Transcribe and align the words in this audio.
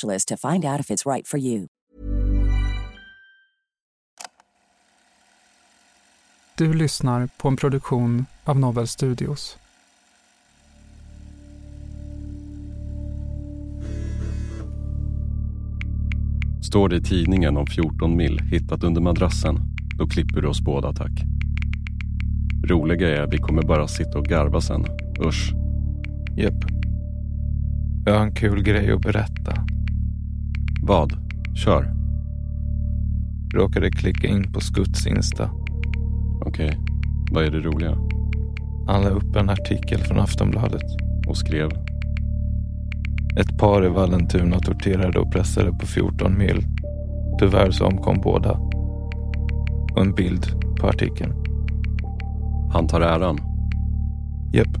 to 0.00 0.36
find 0.36 0.64
out 0.64 0.80
if 0.80 0.90
it's 0.90 1.06
right 1.06 1.28
for 1.28 1.38
you. 1.40 1.66
Du 6.54 6.72
lyssnar 6.72 7.28
på 7.36 7.48
en 7.48 7.56
produktion 7.56 8.26
av 8.44 8.58
Novel 8.58 8.88
Studios. 8.88 9.56
Står 16.62 16.88
det 16.88 16.96
i 16.96 17.02
tidningen 17.02 17.56
om 17.56 17.66
14 17.66 18.16
mil 18.16 18.38
hittat 18.38 18.84
under 18.84 19.00
madrassen, 19.00 19.58
då 19.98 20.06
klipper 20.06 20.40
du 20.40 20.48
oss 20.48 20.60
båda 20.60 20.92
tack. 20.92 21.12
Roliga 22.64 23.22
är, 23.22 23.26
vi 23.26 23.38
kommer 23.38 23.62
bara 23.62 23.88
sitta 23.88 24.18
och 24.18 24.24
garva 24.24 24.60
sen. 24.60 24.86
Usch. 25.26 25.52
Japp. 26.36 26.64
Jag 28.06 28.14
har 28.14 28.26
en 28.26 28.34
kul 28.34 28.62
grej 28.62 28.92
att 28.92 29.00
berätta. 29.00 29.71
Vad? 30.84 31.12
Kör. 31.54 31.94
Råkade 33.54 33.90
klicka 33.90 34.28
in 34.28 34.52
på 34.52 34.60
Skuts 34.60 35.06
Insta. 35.06 35.50
Okej. 36.46 36.78
Vad 37.32 37.44
är 37.44 37.50
det 37.50 37.60
roliga? 37.60 37.98
Han 38.86 39.02
la 39.02 39.08
upp 39.08 39.36
en 39.36 39.50
artikel 39.50 39.98
från 39.98 40.20
Aftonbladet. 40.20 40.82
Och 41.26 41.36
skrev? 41.36 41.70
Ett 43.36 43.58
par 43.58 43.86
i 43.86 43.88
Vallentuna 43.88 44.58
torterade 44.58 45.18
och 45.18 45.32
pressade 45.32 45.72
på 45.72 45.86
14 45.86 46.38
mil. 46.38 46.64
Tyvärr 47.38 47.70
så 47.70 47.86
omkom 47.86 48.20
båda. 48.20 48.52
Och 49.92 50.02
en 50.02 50.14
bild 50.14 50.46
på 50.80 50.88
artikeln. 50.88 51.32
Han 52.72 52.86
tar 52.86 53.00
äran. 53.00 53.38
Japp. 54.52 54.76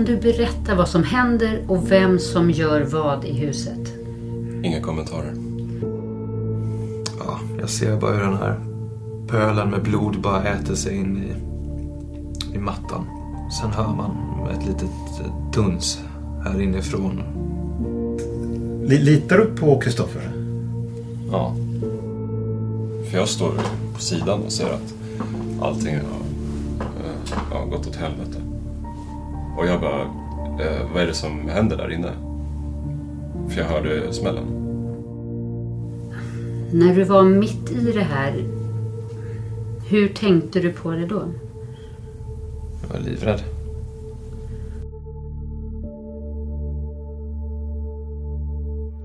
Kan 0.00 0.06
du 0.06 0.16
berätta 0.16 0.74
vad 0.74 0.88
som 0.88 1.04
händer 1.04 1.64
och 1.68 1.90
vem 1.90 2.18
som 2.18 2.50
gör 2.50 2.80
vad 2.80 3.24
i 3.24 3.32
huset? 3.32 3.94
Inga 4.62 4.80
kommentarer. 4.80 5.34
Ja, 7.18 7.40
jag 7.60 7.70
ser 7.70 7.96
bara 7.96 8.12
hur 8.12 8.22
den 8.22 8.36
här 8.36 8.60
pölen 9.28 9.70
med 9.70 9.82
blod 9.82 10.20
bara 10.20 10.44
äter 10.44 10.74
sig 10.74 10.96
in 10.96 11.22
i, 11.22 11.34
i 12.54 12.58
mattan. 12.58 13.04
Sen 13.60 13.70
hör 13.70 13.94
man 13.94 14.16
ett 14.50 14.66
litet 14.66 14.90
duns 15.54 16.00
här 16.44 16.60
inifrån. 16.60 17.22
Litar 18.84 19.38
du 19.38 19.44
på 19.44 19.80
Kristoffer? 19.80 20.32
Ja. 21.32 21.54
För 23.10 23.18
jag 23.18 23.28
står 23.28 23.52
på 23.94 24.00
sidan 24.00 24.42
och 24.42 24.52
ser 24.52 24.72
att 24.72 24.94
allting 25.60 25.94
har, 25.96 26.02
eh, 26.80 27.58
har 27.58 27.66
gått 27.66 27.86
åt 27.86 27.96
helvete. 27.96 28.49
Och 29.56 29.66
jag 29.66 29.80
bara, 29.80 30.00
eh, 30.64 30.92
vad 30.92 31.02
är 31.02 31.06
det 31.06 31.14
som 31.14 31.48
händer 31.48 31.76
där 31.76 31.92
inne? 31.92 32.12
För 33.48 33.60
jag 33.60 33.68
hörde 33.68 34.12
smällen. 34.12 34.44
När 36.72 36.94
du 36.94 37.04
var 37.04 37.24
mitt 37.24 37.70
i 37.70 37.92
det 37.92 38.02
här, 38.02 38.44
hur 39.88 40.08
tänkte 40.08 40.60
du 40.60 40.72
på 40.72 40.90
det 40.90 41.06
då? 41.06 41.22
Jag 42.82 42.98
var 42.98 43.04
livrädd. 43.04 43.40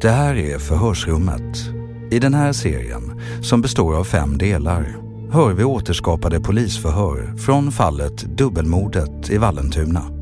Det 0.02 0.10
här 0.10 0.36
är 0.36 0.60
Förhörsrummet. 0.60 1.70
I 2.12 2.20
den 2.20 2.34
här 2.34 2.54
serien, 2.54 3.22
som 3.42 3.62
består 3.62 3.96
av 3.96 4.04
fem 4.04 4.38
delar, 4.38 4.96
hör 5.32 5.54
vi 5.54 5.64
återskapade 5.64 6.40
polisförhör 6.40 7.38
från 7.38 7.72
fallet 7.72 8.18
Dubbelmordet 8.18 9.30
i 9.30 9.38
Vallentuna. 9.38 10.15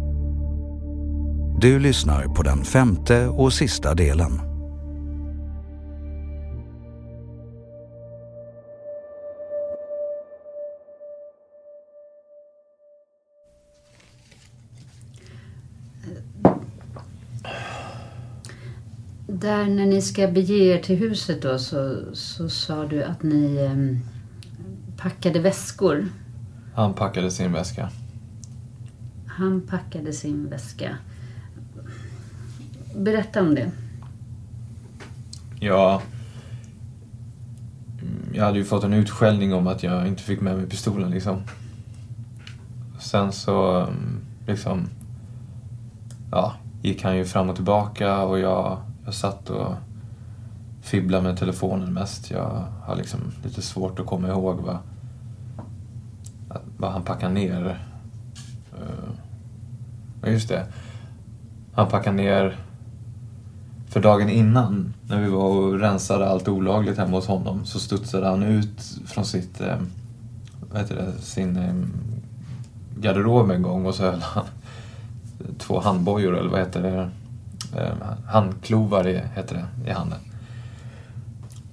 Du 1.58 1.80
lyssnar 1.80 2.28
på 2.28 2.44
den 2.44 2.64
femte 2.64 3.28
och 3.28 3.54
sista 3.54 3.96
delen. 3.96 4.32
Där 19.28 19.66
när 19.66 19.86
ni 19.86 20.02
ska 20.02 20.28
bege 20.28 20.54
er 20.54 20.82
till 20.82 20.96
huset 20.96 21.42
då 21.42 21.60
så, 21.60 21.98
så 22.14 22.50
sa 22.50 22.86
du 22.86 23.04
att 23.04 23.24
ni 23.24 23.58
em, 23.58 24.00
packade 24.98 25.40
väskor. 25.40 26.08
Han 26.74 26.94
packade 26.94 27.32
sin 27.32 27.54
väska. 27.54 27.90
Han 29.28 29.62
packade 29.62 30.14
sin 30.14 30.50
väska. 30.50 30.98
Berätta 32.96 33.42
om 33.42 33.56
det. 33.56 33.72
Ja. 35.60 36.02
Mm, 38.02 38.34
jag 38.34 38.46
hade 38.46 38.58
ju 38.58 38.66
fått 38.66 38.84
en 38.84 38.94
utskällning 38.94 39.54
om 39.54 39.68
att 39.68 39.84
jag 39.84 40.08
inte 40.08 40.24
fick 40.24 40.42
med 40.42 40.58
mig 40.58 40.70
pistolen 40.70 41.12
liksom. 41.12 41.42
Sen 43.00 43.32
så 43.32 43.80
mm, 43.80 44.20
liksom... 44.48 44.90
Ja, 46.32 46.54
gick 46.82 47.04
han 47.04 47.18
ju 47.18 47.26
fram 47.26 47.50
och 47.50 47.56
tillbaka 47.56 48.24
och 48.24 48.40
jag, 48.40 48.78
jag 49.06 49.14
satt 49.14 49.50
och 49.50 49.74
fibblade 50.82 51.24
med 51.24 51.38
telefonen 51.38 51.94
mest. 51.94 52.32
Jag 52.32 52.66
har 52.84 52.96
liksom 52.96 53.20
lite 53.44 53.62
svårt 53.62 54.00
att 54.00 54.06
komma 54.06 54.28
ihåg 54.28 54.60
vad, 54.60 54.78
vad 56.78 56.92
han 56.92 57.04
packade 57.04 57.34
ner. 57.34 57.80
Eh, 58.74 59.10
ja, 60.22 60.30
just 60.30 60.50
det. 60.50 60.66
Han 61.74 61.88
packade 61.88 62.16
ner 62.16 62.58
för 63.94 64.00
dagen 64.00 64.30
innan, 64.30 64.94
när 65.08 65.22
vi 65.22 65.30
var 65.30 65.44
och 65.44 65.80
rensade 65.80 66.30
allt 66.30 66.48
olagligt 66.48 66.98
hemma 66.98 67.18
hos 67.18 67.28
honom, 67.28 67.66
så 67.66 67.80
studsade 67.80 68.28
han 68.28 68.44
ut 68.44 69.00
från 69.06 69.26
sitt, 69.26 69.62
eh, 69.62 69.78
vad 70.72 70.82
heter 70.82 70.96
det, 70.96 71.22
sin 71.22 71.58
eh, 71.58 71.74
garderob 73.02 73.52
en 73.52 73.62
gång 73.62 73.86
och 73.86 73.96
så 73.96 74.04
höll 74.04 74.22
han 74.22 74.46
två 75.58 75.80
handbojor, 75.80 76.38
eller 76.38 76.50
vad 76.50 76.60
heter 76.60 76.82
det, 76.82 77.10
eh, 77.82 77.94
handklovar 78.28 79.08
i, 79.08 79.22
heter 79.36 79.56
det, 79.56 79.90
i 79.90 79.94
handen. 79.94 80.20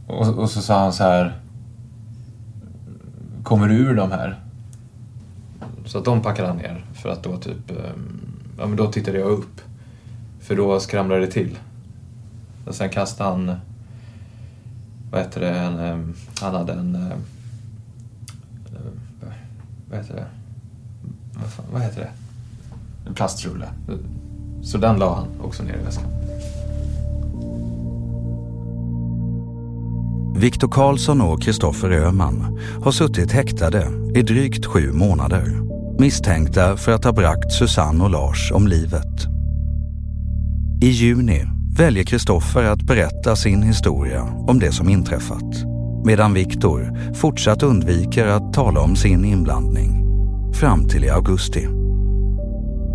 Och, 0.06 0.38
och 0.38 0.50
så 0.50 0.62
sa 0.62 0.82
han 0.82 0.92
så 0.92 1.04
här, 1.04 1.36
kommer 3.42 3.68
du 3.68 3.74
ur 3.74 3.94
de 3.94 4.12
här? 4.12 4.40
Så 5.86 5.98
att 5.98 6.04
de 6.04 6.22
packade 6.22 6.48
han 6.48 6.56
ner 6.56 6.84
för 6.94 7.08
att 7.08 7.22
då 7.22 7.36
typ, 7.36 7.70
eh, 7.70 7.76
ja 8.58 8.66
men 8.66 8.76
då 8.76 8.92
tittade 8.92 9.18
jag 9.18 9.28
upp. 9.28 9.60
För 10.40 10.56
då 10.56 10.80
skramlade 10.80 11.20
det 11.20 11.32
till. 11.32 11.58
Och 12.66 12.74
sen 12.74 12.90
kastade 12.90 13.30
han, 13.30 13.56
vad 15.10 15.20
heter 15.20 15.40
det, 15.40 15.50
en, 15.50 15.78
eh, 15.78 15.98
han 16.40 16.54
hade 16.54 16.72
en, 16.72 16.94
eh, 16.94 17.10
eh, 18.72 19.32
vad 19.90 19.98
heter 19.98 20.14
det, 20.14 20.26
vad, 21.34 21.50
fan, 21.50 21.66
vad 21.72 21.82
heter 21.82 22.00
det? 22.00 22.10
En 23.08 23.14
plastrulle. 23.14 23.68
Så 24.62 24.78
den 24.78 24.98
la 24.98 25.14
han 25.14 25.28
också 25.42 25.62
ner 25.62 25.78
i 25.78 25.84
väskan. 25.84 26.10
Viktor 30.36 30.68
Karlsson 30.68 31.20
och 31.20 31.42
Kristoffer 31.42 31.90
Öhman 31.90 32.58
har 32.84 32.92
suttit 32.92 33.32
häktade 33.32 33.86
i 34.14 34.22
drygt 34.22 34.66
sju 34.66 34.92
månader. 34.92 35.60
Misstänkta 35.98 36.76
för 36.76 36.92
att 36.92 37.04
ha 37.04 37.12
bragt 37.12 37.52
Susanne 37.52 38.04
och 38.04 38.10
Lars 38.10 38.52
om 38.52 38.66
livet. 38.68 39.26
I 40.82 40.88
juni 40.88 41.59
väljer 41.80 42.04
Kristoffer 42.04 42.64
att 42.64 42.82
berätta 42.82 43.36
sin 43.36 43.62
historia 43.62 44.22
om 44.22 44.58
det 44.58 44.72
som 44.72 44.88
inträffat. 44.88 45.64
Medan 46.04 46.34
Viktor 46.34 47.12
fortsatt 47.14 47.62
undviker 47.62 48.26
att 48.26 48.52
tala 48.52 48.80
om 48.80 48.96
sin 48.96 49.24
inblandning. 49.24 50.04
Fram 50.54 50.88
till 50.88 51.04
i 51.04 51.10
augusti. 51.10 51.60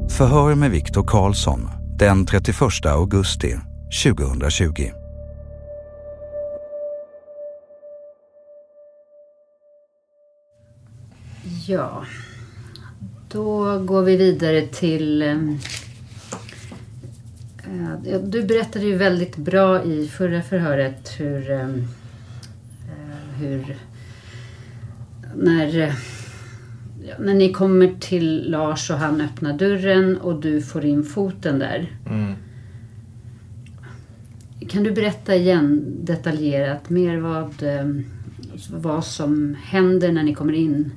Förhör 0.10 0.56
med 0.56 0.72
Viktor 0.72 1.04
Karlsson 1.08 1.70
den 2.00 2.26
31 2.26 2.86
augusti 2.86 3.56
2020. 4.04 4.92
Ja, 11.68 12.06
då 13.32 13.80
går 13.80 14.02
vi 14.02 14.18
vidare 14.18 14.68
till... 14.68 15.22
Eh, 15.22 15.38
eh, 18.06 18.22
Du 18.22 18.44
berättade 18.44 18.86
ju 18.86 18.96
väldigt 18.96 19.38
bra 19.38 19.84
i 19.84 20.08
förra 20.08 20.42
förhöret 20.42 21.12
hur... 21.20 21.52
eh, 21.52 21.60
eh, 21.60 21.76
hur 23.40 23.78
när, 25.36 25.94
när 27.20 27.34
ni 27.34 27.54
kommer 27.54 27.96
till 28.00 28.52
Lars 28.52 28.92
och 28.92 28.98
han 28.98 29.22
öppnar 29.22 29.58
dörren 29.58 30.18
och 30.18 30.42
du 30.42 30.62
får 30.62 30.86
in 30.86 31.04
foten 31.04 31.60
där. 31.60 31.92
Mm. 32.10 32.34
Kan 34.70 34.84
du 34.84 34.92
berätta 34.92 35.36
igen 35.36 35.84
detaljerat 36.04 36.90
mer 36.90 37.18
vad, 37.18 37.64
eh, 37.64 37.90
vad 38.72 39.06
som 39.06 39.56
händer 39.64 40.12
när 40.12 40.24
ni 40.24 40.34
kommer 40.34 40.54
in? 40.54 40.92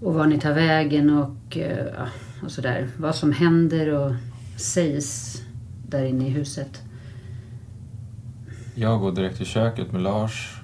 Och 0.00 0.14
var 0.14 0.26
ni 0.26 0.40
tar 0.40 0.52
vägen 0.52 1.10
och, 1.10 1.56
eh, 1.58 2.08
och 2.42 2.50
sådär. 2.50 2.88
Vad 2.96 3.14
som 3.14 3.32
händer 3.32 3.88
och 3.88 4.12
sägs 4.56 5.33
där 5.94 6.04
inne 6.04 6.26
i 6.26 6.30
huset. 6.30 6.82
Jag 8.74 9.00
går 9.00 9.12
direkt 9.12 9.36
till 9.36 9.46
köket 9.46 9.92
med 9.92 10.02
Lars. 10.02 10.60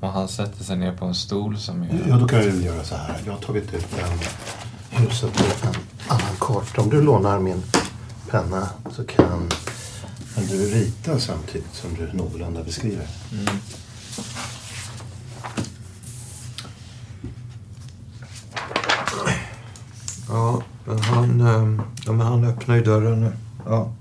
Och 0.00 0.08
han 0.08 0.28
sätter 0.28 0.64
sig 0.64 0.76
ner 0.76 0.96
på 0.96 1.04
en 1.04 1.14
stol 1.14 1.58
som 1.58 1.82
är... 1.82 2.04
Ja, 2.08 2.16
då 2.16 2.28
kan 2.28 2.40
du 2.40 2.62
göra 2.62 2.84
så 2.84 2.96
här. 2.96 3.20
Jag 3.26 3.32
har 3.32 3.40
tagit 3.40 3.74
ut 3.74 3.86
en 3.98 4.98
huset 5.00 5.32
på 5.32 5.44
en 5.66 5.74
annan 6.08 6.36
karta. 6.40 6.80
Om 6.80 6.90
du 6.90 7.02
lånar 7.02 7.38
min 7.38 7.62
penna 8.30 8.68
så 8.90 9.04
kan, 9.04 9.48
du 10.36 10.66
rita 10.66 11.18
samtidigt 11.18 11.74
som 11.74 11.94
du 11.94 12.12
någorlunda 12.12 12.62
beskriver. 12.64 13.06
Mm. 13.32 13.58
Ja, 20.28 20.62
men 20.84 20.98
han, 20.98 21.40
ehm, 21.40 21.82
ja, 22.06 22.12
men 22.12 22.26
han 22.26 22.44
öppnar 22.44 22.76
ju 22.76 22.82
dörren 22.82 23.20
nu. 23.20 23.32
Ja. 23.66 23.92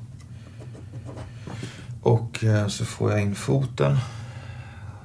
Och 2.66 2.72
så 2.72 2.86
får 2.86 3.12
jag 3.12 3.22
in 3.22 3.36
foten. 3.36 3.98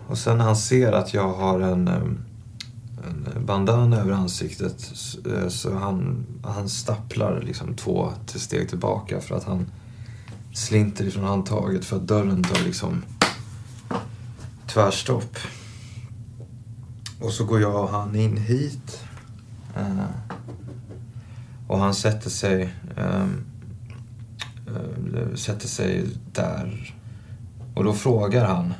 Och 0.08 0.18
sen 0.18 0.38
när 0.38 0.44
han 0.44 0.56
ser 0.56 0.92
att 0.92 1.14
jag 1.14 1.32
har 1.32 1.60
en, 1.60 1.88
en 1.88 2.18
bandana 3.46 3.96
över 3.96 4.12
ansiktet 4.12 4.92
eh, 5.26 5.48
så 5.48 5.74
han, 5.74 6.26
han 6.42 6.68
stapplar 6.68 7.42
liksom 7.46 7.74
två 7.74 8.12
till 8.26 8.40
steg 8.40 8.68
tillbaka 8.68 9.20
för 9.20 9.36
att 9.36 9.44
han 9.44 9.66
slinter 10.54 11.04
ifrån 11.04 11.24
handtaget 11.24 11.84
för 11.84 11.96
att 11.96 12.06
dörren 12.06 12.42
tar 12.42 12.64
liksom 12.64 13.02
tvärstopp. 14.66 15.36
Och 17.20 17.32
så 17.32 17.44
går 17.44 17.60
jag 17.60 17.82
och 17.82 17.88
han 17.88 18.16
in 18.16 18.36
hit. 18.36 19.04
Eh, 19.76 20.04
och 21.68 21.78
han 21.78 21.94
sätter 21.94 22.30
sig, 22.30 22.74
sätter 25.34 25.68
sig 25.68 26.06
där. 26.32 26.94
Och 27.78 27.84
då 27.84 27.92
frågar 27.92 28.44
han, 28.44 28.74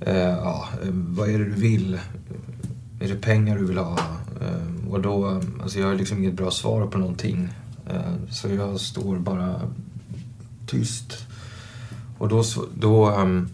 eh, 0.00 0.16
ja, 0.16 0.68
vad 0.92 1.28
är 1.28 1.38
det 1.38 1.44
du 1.44 1.50
vill? 1.50 1.98
Är 3.00 3.08
det 3.08 3.14
pengar 3.16 3.58
du 3.58 3.64
vill 3.64 3.78
ha? 3.78 3.98
Eh, 4.40 4.90
och 4.90 5.00
då, 5.02 5.40
alltså 5.62 5.78
jag 5.78 5.86
har 5.86 5.94
liksom 5.94 6.18
inget 6.18 6.34
bra 6.34 6.50
svar 6.50 6.86
på 6.86 6.98
någonting. 6.98 7.48
Eh, 7.90 8.14
så 8.30 8.48
jag 8.48 8.80
står 8.80 9.18
bara 9.18 9.60
tyst. 10.66 11.26
Och 12.18 12.28
då, 12.28 12.42
då 12.78 13.06
ehm, 13.10 13.48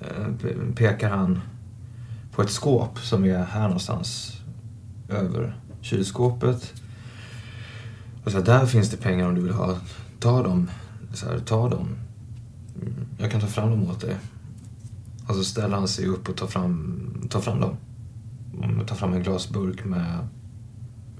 eh, 0.00 0.26
pe- 0.42 0.74
pekar 0.76 1.10
han 1.10 1.40
på 2.34 2.42
ett 2.42 2.50
skåp 2.50 2.98
som 2.98 3.24
är 3.24 3.44
här 3.44 3.62
någonstans 3.64 4.32
över 5.08 5.56
kylskåpet. 5.80 6.72
Och 8.24 8.30
så 8.32 8.38
här, 8.38 8.44
där 8.44 8.66
finns 8.66 8.90
det 8.90 8.96
pengar 8.96 9.28
om 9.28 9.34
du 9.34 9.40
vill 9.40 9.52
ha. 9.52 9.76
Ta 10.20 10.42
dem. 10.42 10.70
Så 11.14 11.26
här, 11.26 11.38
ta 11.38 11.68
dem. 11.68 11.88
Jag 13.18 13.30
kan 13.30 13.40
ta 13.40 13.46
fram 13.46 13.70
dem 13.70 13.90
åt 13.90 14.00
dig. 14.00 14.16
Och 15.28 15.34
så 15.34 15.44
ställer 15.44 15.76
han 15.76 15.88
sig 15.88 16.06
upp 16.06 16.28
och 16.28 16.36
tar 16.36 16.46
fram, 16.46 17.26
tar 17.30 17.40
fram 17.40 17.60
dem. 17.60 17.76
Tar 18.86 18.96
fram 18.96 19.12
en 19.12 19.22
glasburk 19.22 19.84
med 19.84 20.28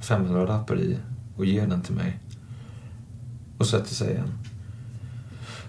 500-lappar 0.00 0.80
i 0.80 0.98
och 1.36 1.44
ger 1.44 1.66
den 1.66 1.82
till 1.82 1.94
mig. 1.94 2.20
Och 3.58 3.66
sätter 3.66 3.94
sig 3.94 4.10
igen. 4.10 4.32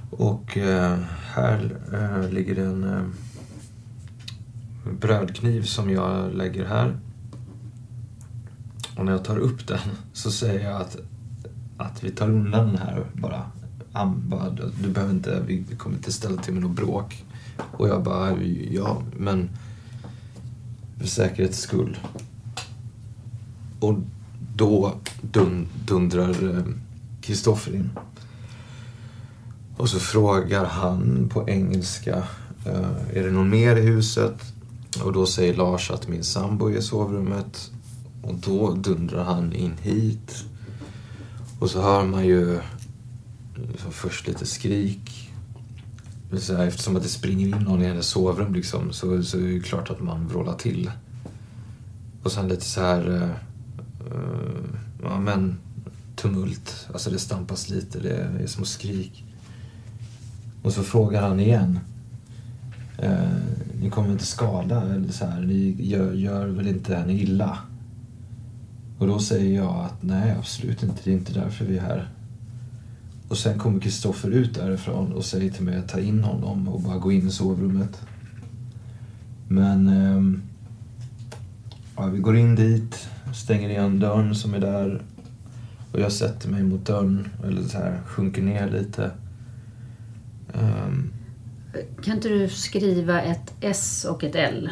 Och 0.09 0.57
eh, 0.57 0.97
här 1.33 1.77
eh, 1.93 2.31
ligger 2.31 2.55
det 2.55 2.65
en 2.65 2.83
eh, 2.83 3.03
brödkniv 4.99 5.63
som 5.63 5.89
jag 5.89 6.33
lägger 6.33 6.65
här. 6.65 6.97
Och 8.97 9.05
när 9.05 9.11
jag 9.11 9.25
tar 9.25 9.37
upp 9.37 9.67
den 9.67 9.79
så 10.13 10.31
säger 10.31 10.69
jag 10.69 10.81
att, 10.81 10.97
att 11.77 12.03
vi 12.03 12.11
tar 12.11 12.29
undan 12.29 12.67
den 12.67 12.77
här 12.77 13.05
bara. 13.13 13.51
Han 13.93 14.29
bara, 14.29 14.49
du 14.81 14.89
behöver 14.89 15.13
inte, 15.13 15.43
vi 15.47 15.65
kommer 15.77 15.95
inte 15.95 16.11
ställa 16.11 16.41
till 16.41 16.53
med 16.53 16.63
något 16.63 16.75
bråk. 16.75 17.25
Och 17.57 17.87
jag 17.87 18.03
bara, 18.03 18.41
ja 18.71 19.01
men 19.17 19.49
för 20.99 21.07
säkerhets 21.07 21.59
skull. 21.59 21.97
Och 23.79 23.95
då 24.55 24.93
dun, 25.21 25.67
dundrar 25.85 26.57
eh, 26.57 26.63
Kristoffer 27.21 27.75
in. 27.75 27.89
Och 29.77 29.89
så 29.89 29.99
frågar 29.99 30.65
han 30.65 31.29
på 31.33 31.49
engelska, 31.49 32.23
eh, 32.65 33.17
är 33.17 33.23
det 33.23 33.31
någon 33.31 33.49
mer 33.49 33.75
i 33.75 33.81
huset? 33.81 34.53
Och 35.03 35.13
då 35.13 35.25
säger 35.25 35.53
Lars 35.53 35.91
att 35.91 36.07
min 36.07 36.23
sambo 36.23 36.69
är 36.69 36.77
i 36.77 36.81
sovrummet. 36.81 37.71
Och 38.21 38.35
då 38.35 38.73
dundrar 38.73 39.23
han 39.23 39.53
in 39.53 39.73
hit. 39.81 40.45
Och 41.59 41.69
så 41.69 41.81
hör 41.81 42.03
man 42.05 42.25
ju 42.25 42.59
liksom 43.55 43.91
först 43.91 44.27
lite 44.27 44.45
skrik. 44.45 45.29
Så 46.39 46.55
här, 46.55 46.67
eftersom 46.67 46.95
att 46.95 47.03
det 47.03 47.09
springer 47.09 47.47
in 47.47 47.63
någon 47.63 47.81
i 47.81 47.85
hennes 47.85 48.07
sovrum 48.07 48.53
liksom, 48.53 48.93
så, 48.93 49.23
så 49.23 49.37
är 49.37 49.53
det 49.53 49.59
klart 49.59 49.89
att 49.89 50.01
man 50.01 50.27
vrålar 50.27 50.53
till. 50.53 50.91
Och 52.23 52.31
sen 52.31 52.47
lite 52.47 52.65
så 52.65 52.81
här... 52.81 53.09
Uh, 53.09 53.29
ja 55.03 55.19
men 55.19 55.57
tumult. 56.15 56.87
Alltså 56.93 57.09
det 57.09 57.19
stampas 57.19 57.69
lite, 57.69 57.99
det 57.99 58.09
är, 58.09 58.29
det 58.37 58.43
är 58.43 58.47
små 58.47 58.65
skrik. 58.65 59.25
Och 60.63 60.73
så 60.73 60.83
frågar 60.83 61.21
han 61.21 61.39
igen. 61.39 61.79
Eh, 62.97 63.29
ni 63.81 63.89
kommer 63.89 64.11
inte 64.11 64.25
skada, 64.25 64.81
eller 64.81 65.11
så 65.11 65.25
här, 65.25 65.41
ni 65.41 65.75
gör, 65.79 66.13
gör 66.13 66.47
väl 66.47 66.67
inte 66.67 66.95
henne 66.95 67.13
illa? 67.13 67.57
Och 68.97 69.07
då 69.07 69.19
säger 69.19 69.55
jag 69.55 69.75
att 69.85 70.03
nej, 70.03 70.35
absolut 70.39 70.83
inte, 70.83 71.01
det 71.03 71.11
är 71.11 71.15
inte 71.15 71.33
därför 71.33 71.65
vi 71.65 71.77
är 71.77 71.81
här. 71.81 72.09
Och 73.33 73.39
sen 73.39 73.59
kommer 73.59 73.79
Kristoffer 73.79 74.29
ut 74.29 74.53
därifrån 74.53 75.13
och 75.13 75.25
säger 75.25 75.51
till 75.51 75.63
mig 75.63 75.77
att 75.77 75.89
ta 75.89 75.99
in 75.99 76.23
honom 76.23 76.67
och 76.67 76.81
bara 76.81 76.97
gå 76.97 77.11
in 77.11 77.27
i 77.27 77.31
sovrummet. 77.31 78.01
Men 79.47 79.87
ehm, 79.87 80.41
ja, 81.95 82.05
vi 82.05 82.19
går 82.19 82.37
in 82.37 82.55
dit, 82.55 83.09
stänger 83.33 83.69
igen 83.69 83.99
dörren 83.99 84.35
som 84.35 84.53
är 84.53 84.59
där 84.59 85.01
och 85.91 85.99
jag 85.99 86.11
sätter 86.11 86.49
mig 86.49 86.63
mot 86.63 86.85
dörren, 86.85 87.27
eller 87.43 87.63
så 87.63 87.77
här, 87.77 88.01
sjunker 88.05 88.41
ner 88.41 88.69
lite. 88.69 89.11
Ehm, 90.53 91.13
Kan 92.03 92.15
inte 92.15 92.29
du 92.29 92.49
skriva 92.49 93.21
ett 93.21 93.53
S 93.61 94.05
och 94.09 94.23
ett 94.23 94.35
L? 94.35 94.69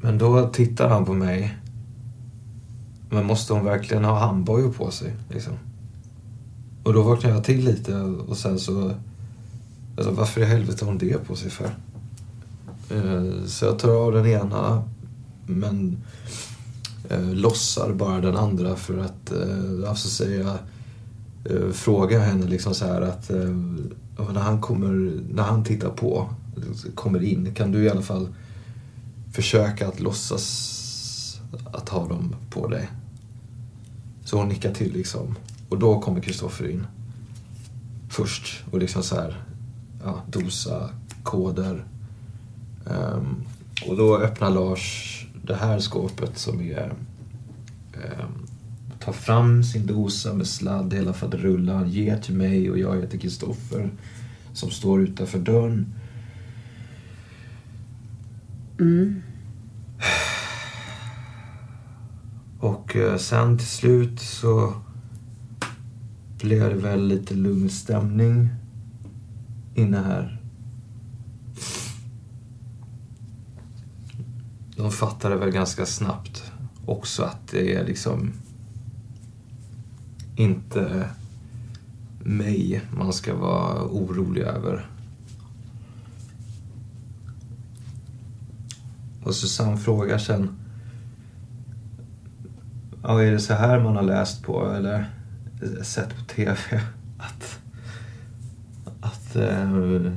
Men 0.00 0.18
då 0.18 0.48
tittar 0.48 0.88
han 0.88 1.04
på 1.04 1.12
mig. 1.12 1.56
Men 3.10 3.26
måste 3.26 3.52
hon 3.52 3.64
verkligen 3.64 4.04
ha 4.04 4.18
handbojor 4.18 4.72
på 4.72 4.90
sig? 4.90 5.14
Liksom? 5.30 5.52
Och 6.86 6.92
då 6.92 7.02
vaknar 7.02 7.30
jag 7.30 7.44
till 7.44 7.64
lite 7.64 7.94
och 8.00 8.36
sen 8.36 8.58
så... 8.58 8.92
Alltså, 9.96 10.12
varför 10.12 10.40
i 10.40 10.44
helvete 10.44 10.84
har 10.84 10.92
hon 10.92 10.98
det 10.98 11.26
på 11.26 11.36
sig 11.36 11.50
för? 11.50 11.76
Eh, 12.90 13.44
Så 13.46 13.64
jag 13.64 13.78
tar 13.78 13.90
av 13.90 14.12
den 14.12 14.26
ena 14.26 14.84
men 15.46 15.96
eh, 17.08 17.30
lossar 17.32 17.92
bara 17.92 18.20
den 18.20 18.36
andra 18.36 18.76
för 18.76 18.98
att... 18.98 19.32
Eh, 19.32 19.90
alltså 19.90 20.08
säga 20.08 20.58
jag... 21.44 21.56
eh, 21.56 21.72
henne 22.20 22.46
liksom 22.46 22.74
så 22.74 22.84
här 22.84 23.00
att 23.00 23.30
eh, 23.30 23.56
när 24.32 24.40
han 24.40 24.60
kommer, 24.60 25.20
när 25.30 25.42
han 25.42 25.64
tittar 25.64 25.90
på, 25.90 26.28
kommer 26.94 27.22
in, 27.22 27.54
kan 27.54 27.72
du 27.72 27.82
i 27.84 27.90
alla 27.90 28.02
fall 28.02 28.28
försöka 29.32 29.88
att 29.88 30.00
låtsas 30.00 31.40
att 31.72 31.88
ha 31.88 32.08
dem 32.08 32.36
på 32.50 32.68
dig? 32.68 32.88
Så 34.24 34.38
hon 34.38 34.48
nickar 34.48 34.74
till 34.74 34.92
liksom. 34.92 35.36
Och 35.68 35.78
då 35.78 36.00
kommer 36.00 36.20
Kristoffer 36.20 36.68
in. 36.68 36.86
Först. 38.08 38.64
Och 38.70 38.78
liksom 38.78 39.02
så 39.02 39.14
här, 39.14 39.44
ja, 40.04 40.22
dosa, 40.30 40.90
koder. 41.22 41.84
Um, 42.84 43.44
och 43.88 43.96
då 43.96 44.18
öppnar 44.18 44.50
Lars 44.50 45.12
det 45.42 45.54
här 45.54 45.78
skåpet 45.80 46.38
som 46.38 46.60
är 46.60 46.92
um, 47.94 48.46
tar 49.00 49.12
fram 49.12 49.64
sin 49.64 49.86
dosa 49.86 50.34
med 50.34 50.46
sladd, 50.46 50.94
hela 50.94 51.12
faderullan, 51.12 51.88
ger 51.88 52.18
till 52.18 52.34
mig 52.34 52.70
och 52.70 52.78
jag 52.78 52.96
heter 53.00 53.18
Kristoffer 53.18 53.90
som 54.52 54.70
står 54.70 55.00
utanför 55.00 55.38
dörren. 55.38 55.94
Mm. 58.80 59.22
Och 62.60 62.96
eh, 62.96 63.16
sen 63.16 63.58
till 63.58 63.66
slut 63.66 64.20
så 64.20 64.74
blev 66.38 66.70
det 66.70 66.80
väl 66.80 67.08
lite 67.08 67.34
lugn 67.34 67.70
stämning 67.70 68.48
inne 69.74 69.96
här. 69.96 70.40
De 74.76 74.92
fattade 74.92 75.36
väl 75.36 75.50
ganska 75.50 75.86
snabbt 75.86 76.52
också 76.86 77.22
att 77.22 77.48
det 77.50 77.74
är 77.74 77.84
liksom 77.84 78.32
inte 80.36 81.08
mig 82.24 82.82
man 82.96 83.12
ska 83.12 83.34
vara 83.34 83.84
orolig 83.84 84.42
över. 84.42 84.90
Och 89.24 89.34
Susanne 89.34 89.76
frågar 89.76 90.18
sen 90.18 90.58
Ja, 93.02 93.22
är 93.22 93.32
det 93.32 93.40
så 93.40 93.54
här 93.54 93.80
man 93.80 93.96
har 93.96 94.02
läst 94.02 94.42
på 94.42 94.70
eller 94.70 95.15
sett 95.84 96.16
på 96.16 96.24
TV? 96.24 96.56
Att, 97.18 97.58
att 99.00 99.36
äh, 99.36 100.12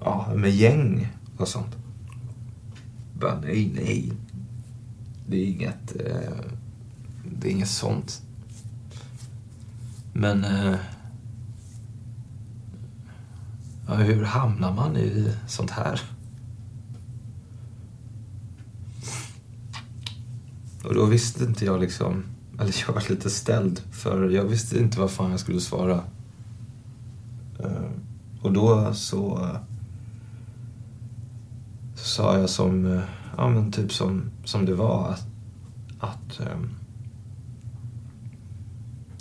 ja, 0.00 0.32
med 0.34 0.50
gäng 0.50 1.08
och 1.36 1.48
sånt. 1.48 1.76
Bara, 3.20 3.40
nej, 3.40 3.72
nej. 3.74 4.12
Det 5.28 5.36
är 5.36 5.46
inget, 5.46 5.96
äh, 6.00 6.44
det 7.40 7.48
är 7.48 7.52
inget 7.52 7.68
sånt. 7.68 8.22
Men 10.12 10.44
äh, 10.44 10.76
ja, 13.86 13.94
hur 13.94 14.24
hamnar 14.24 14.72
man 14.72 14.96
i 14.96 15.32
sånt 15.46 15.70
här? 15.70 16.00
Och 20.84 20.94
då 20.94 21.04
visste 21.06 21.44
inte 21.44 21.64
jag 21.64 21.80
liksom, 21.80 22.24
eller 22.58 22.74
jag 22.86 22.94
var 22.94 23.10
lite 23.10 23.30
ställd 23.30 23.80
för 23.90 24.30
jag 24.30 24.44
visste 24.44 24.78
inte 24.78 25.00
vad 25.00 25.10
fan 25.10 25.30
jag 25.30 25.40
skulle 25.40 25.60
svara. 25.60 26.00
Eh, 27.58 27.90
och 28.42 28.52
då 28.52 28.94
så, 28.94 29.50
så 31.94 32.04
sa 32.04 32.38
jag 32.38 32.50
som, 32.50 32.86
eh, 32.86 33.02
ja 33.36 33.48
men 33.48 33.72
typ 33.72 33.92
som, 33.92 34.30
som 34.44 34.66
det 34.66 34.74
var 34.74 35.08
att, 35.08 35.26
att, 36.00 36.40
eh, 36.40 36.58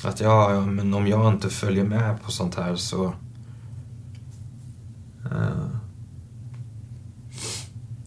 att 0.04 0.20
ja, 0.20 0.54
ja, 0.54 0.66
men 0.66 0.94
om 0.94 1.08
jag 1.08 1.34
inte 1.34 1.50
följer 1.50 1.84
med 1.84 2.24
på 2.24 2.32
sånt 2.32 2.56
här 2.56 2.76
så 2.76 3.14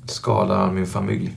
skadar 0.06 0.72
min 0.72 0.86
familj. 0.86 1.36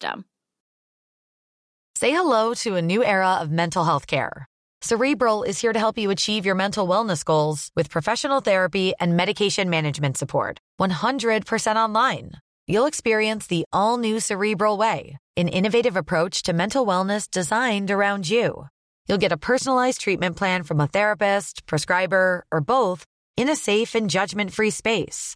Say 1.95 2.11
hello 2.11 2.53
to 2.55 2.75
a 2.77 2.81
new 2.81 3.03
era 3.03 3.35
of 3.35 3.51
mental 3.51 3.83
health 3.83 4.07
care. 4.07 4.47
Cerebral 4.81 5.43
is 5.43 5.61
here 5.61 5.71
to 5.71 5.77
help 5.77 5.99
you 5.99 6.09
achieve 6.09 6.47
your 6.47 6.55
mental 6.55 6.87
wellness 6.87 7.23
goals 7.23 7.69
with 7.75 7.91
professional 7.91 8.41
therapy 8.41 8.93
and 8.99 9.15
medication 9.15 9.69
management 9.69 10.17
support. 10.17 10.57
100% 10.79 11.75
online. 11.75 12.31
You'll 12.65 12.87
experience 12.87 13.45
the 13.45 13.65
all 13.71 13.97
new 13.97 14.19
Cerebral 14.19 14.77
Way, 14.77 15.17
an 15.37 15.47
innovative 15.47 15.95
approach 15.95 16.41
to 16.43 16.53
mental 16.53 16.85
wellness 16.85 17.29
designed 17.29 17.91
around 17.91 18.27
you. 18.27 18.65
You'll 19.07 19.19
get 19.19 19.31
a 19.31 19.37
personalized 19.37 20.01
treatment 20.01 20.35
plan 20.35 20.63
from 20.63 20.79
a 20.79 20.87
therapist, 20.87 21.67
prescriber, 21.67 22.45
or 22.51 22.61
both 22.61 23.05
in 23.37 23.49
a 23.49 23.55
safe 23.55 23.93
and 23.93 24.09
judgment 24.09 24.51
free 24.53 24.71
space. 24.71 25.35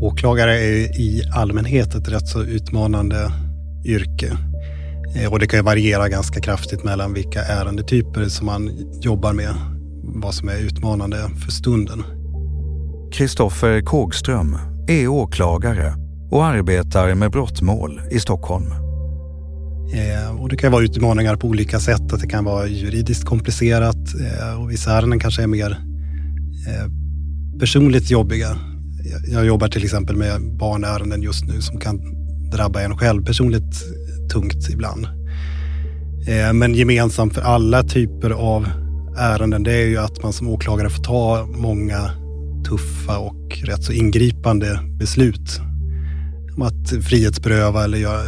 Åklagare 0.00 0.58
är 0.58 1.00
i 1.00 1.22
allmänhet 1.34 1.94
ett 1.94 2.08
rätt 2.08 2.28
så 2.28 2.42
utmanande 2.42 3.32
yrke. 3.84 4.36
Eh, 5.16 5.32
och 5.32 5.38
det 5.38 5.46
kan 5.46 5.64
variera 5.64 6.08
ganska 6.08 6.40
kraftigt 6.40 6.84
mellan 6.84 7.12
vilka 7.12 7.42
ärendetyper 7.42 8.24
som 8.24 8.46
man 8.46 8.70
jobbar 9.00 9.32
med. 9.32 9.54
Vad 10.02 10.34
som 10.34 10.48
är 10.48 10.58
utmanande 10.58 11.16
för 11.44 11.52
stunden. 11.52 12.02
Kristoffer 13.12 13.80
Kågström 13.80 14.58
är 14.88 15.08
åklagare 15.08 15.94
och 16.30 16.44
arbetar 16.44 17.14
med 17.14 17.30
brottmål 17.30 18.00
i 18.10 18.20
Stockholm. 18.20 18.70
Eh, 19.94 20.40
och 20.40 20.48
det 20.48 20.56
kan 20.56 20.72
vara 20.72 20.84
utmaningar 20.84 21.36
på 21.36 21.46
olika 21.46 21.80
sätt. 21.80 22.12
Att 22.12 22.20
det 22.20 22.28
kan 22.28 22.44
vara 22.44 22.66
juridiskt 22.66 23.24
komplicerat 23.24 23.96
eh, 23.96 24.60
och 24.60 24.70
vissa 24.70 24.92
ärenden 24.92 25.20
kanske 25.20 25.42
är 25.42 25.46
mer 25.46 25.78
personligt 27.60 28.10
jobbiga 28.10 28.58
jag 29.28 29.46
jobbar 29.46 29.68
till 29.68 29.84
exempel 29.84 30.16
med 30.16 30.56
barnärenden 30.58 31.22
just 31.22 31.44
nu 31.44 31.60
som 31.60 31.80
kan 31.80 32.00
drabba 32.52 32.82
en 32.82 32.98
själv 32.98 33.24
personligt 33.24 33.84
tungt 34.32 34.68
ibland. 34.70 35.06
Eh, 36.28 36.52
men 36.52 36.74
gemensamt 36.74 37.34
för 37.34 37.42
alla 37.42 37.82
typer 37.82 38.30
av 38.30 38.68
ärenden 39.16 39.62
det 39.62 39.72
är 39.72 39.86
ju 39.86 39.98
att 39.98 40.22
man 40.22 40.32
som 40.32 40.48
åklagare 40.48 40.90
får 40.90 41.02
ta 41.02 41.46
många 41.46 42.10
tuffa 42.68 43.18
och 43.18 43.58
rätt 43.64 43.84
så 43.84 43.92
ingripande 43.92 44.80
beslut. 44.98 45.60
Om 46.56 46.62
att 46.62 47.04
frihetsberöva 47.04 47.84
eller 47.84 47.98
göra, 47.98 48.22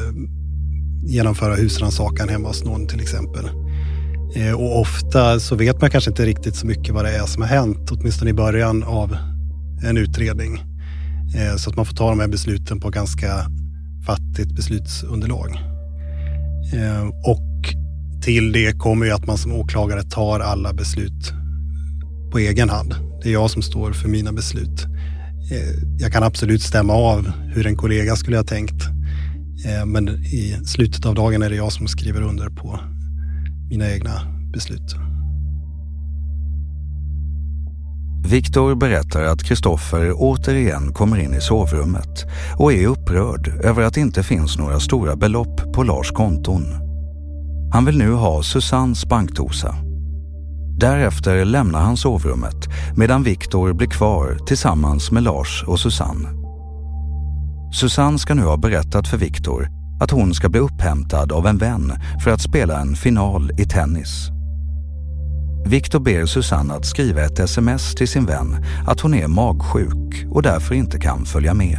genomföra 1.05 1.55
husrannsakan 1.55 2.29
hemma 2.29 2.49
hos 2.49 2.65
någon 2.65 2.87
till 2.87 3.01
exempel. 3.01 3.45
Eh, 4.35 4.53
och 4.53 4.81
ofta 4.81 5.41
så 5.41 5.57
vet 5.57 5.81
man 5.81 5.91
kanske 5.91 6.11
inte 6.11 6.27
riktigt 6.27 6.57
så 6.57 6.67
mycket 6.67 6.95
vad 6.95 7.05
det 7.05 7.11
är 7.11 7.27
som 7.27 7.43
har 7.43 7.49
hänt, 7.49 7.91
åtminstone 7.91 8.31
i 8.31 8.35
början 8.35 8.83
av 8.83 9.17
en 9.85 9.97
utredning. 9.97 10.70
Eh, 11.35 11.57
så 11.57 11.71
att 11.71 11.77
man 11.77 11.87
får 11.87 11.95
ta 11.95 12.11
de 12.11 12.21
här 12.21 12.29
besluten 12.29 12.81
på 12.81 12.91
ganska 12.91 13.47
fattigt 14.07 14.53
beslutsunderlag. 14.57 15.51
Eh, 16.75 17.07
och 17.25 17.75
till 18.23 18.53
det 18.53 18.79
kommer 18.79 19.07
ju 19.07 19.13
att 19.13 19.27
man 19.27 19.39
som 19.39 19.53
åklagare 19.53 20.03
tar 20.03 20.41
alla 20.41 20.73
beslut 20.73 21.33
på 22.33 22.39
egen 22.39 22.69
hand. 22.69 22.95
Det 23.23 23.29
är 23.29 23.33
jag 23.33 23.51
som 23.51 23.63
står 23.63 23.93
för 23.93 24.09
mina 24.09 24.33
beslut. 24.33 24.85
Eh, 25.53 25.99
jag 25.99 26.13
kan 26.13 26.23
absolut 26.23 26.63
stämma 26.63 26.93
av 26.93 27.33
hur 27.55 27.67
en 27.67 27.77
kollega 27.77 28.17
skulle 28.17 28.37
ha 28.37 28.45
tänkt. 28.45 28.85
Men 29.87 30.09
i 30.09 30.57
slutet 30.65 31.07
av 31.07 31.15
dagen 31.15 31.43
är 31.43 31.51
det 31.51 31.57
jag 31.57 31.73
som 31.73 31.89
skriver 31.89 32.23
under 32.23 32.49
på 32.49 32.81
mina 33.71 33.91
egna 33.91 34.13
beslut. 34.53 34.97
Viktor 38.29 38.75
berättar 38.75 39.23
att 39.23 39.45
Kristoffer 39.45 40.13
återigen 40.15 40.93
kommer 40.93 41.17
in 41.17 41.35
i 41.35 41.41
sovrummet 41.41 42.27
och 42.59 42.73
är 42.73 42.87
upprörd 42.87 43.49
över 43.65 43.83
att 43.83 43.95
det 43.95 44.01
inte 44.01 44.23
finns 44.23 44.59
några 44.59 44.81
stora 44.81 45.17
belopp 45.17 45.73
på 45.73 45.83
Lars 45.83 46.11
konton. 46.11 46.65
Han 47.73 47.85
vill 47.85 47.99
nu 47.99 48.13
ha 48.13 48.43
Susannes 48.43 49.07
bankdosa. 49.07 49.75
Därefter 50.79 51.45
lämnar 51.45 51.81
han 51.81 51.97
sovrummet 51.97 52.69
medan 52.97 53.23
Viktor 53.23 53.73
blir 53.73 53.89
kvar 53.89 54.39
tillsammans 54.47 55.11
med 55.11 55.23
Lars 55.23 55.65
och 55.67 55.81
Susanne. 55.81 56.29
Susanne 57.73 58.19
ska 58.19 58.35
nu 58.35 58.43
ha 58.43 58.57
berättat 58.57 59.09
för 59.09 59.17
Viktor 59.17 59.69
att 60.01 60.11
hon 60.11 60.35
ska 60.35 60.49
bli 60.49 60.61
upphämtad 60.61 61.33
av 61.33 61.47
en 61.47 61.59
vän 61.59 61.93
för 62.25 62.31
att 62.31 62.41
spela 62.41 62.81
en 62.81 62.97
final 62.97 63.51
i 63.59 63.65
tennis. 63.65 64.31
Viktor 65.67 66.01
ber 66.01 66.27
Susanne 66.27 66.75
att 66.75 66.87
skriva 66.87 67.23
ett 67.23 67.39
sms 67.39 67.95
till 67.95 68.09
sin 68.09 68.27
vän 68.27 68.65
att 68.87 69.01
hon 69.01 69.15
är 69.15 69.29
magsjuk 69.29 70.27
och 70.31 70.43
därför 70.43 70.75
inte 70.75 70.99
kan 70.99 71.25
följa 71.25 71.55
med. 71.55 71.79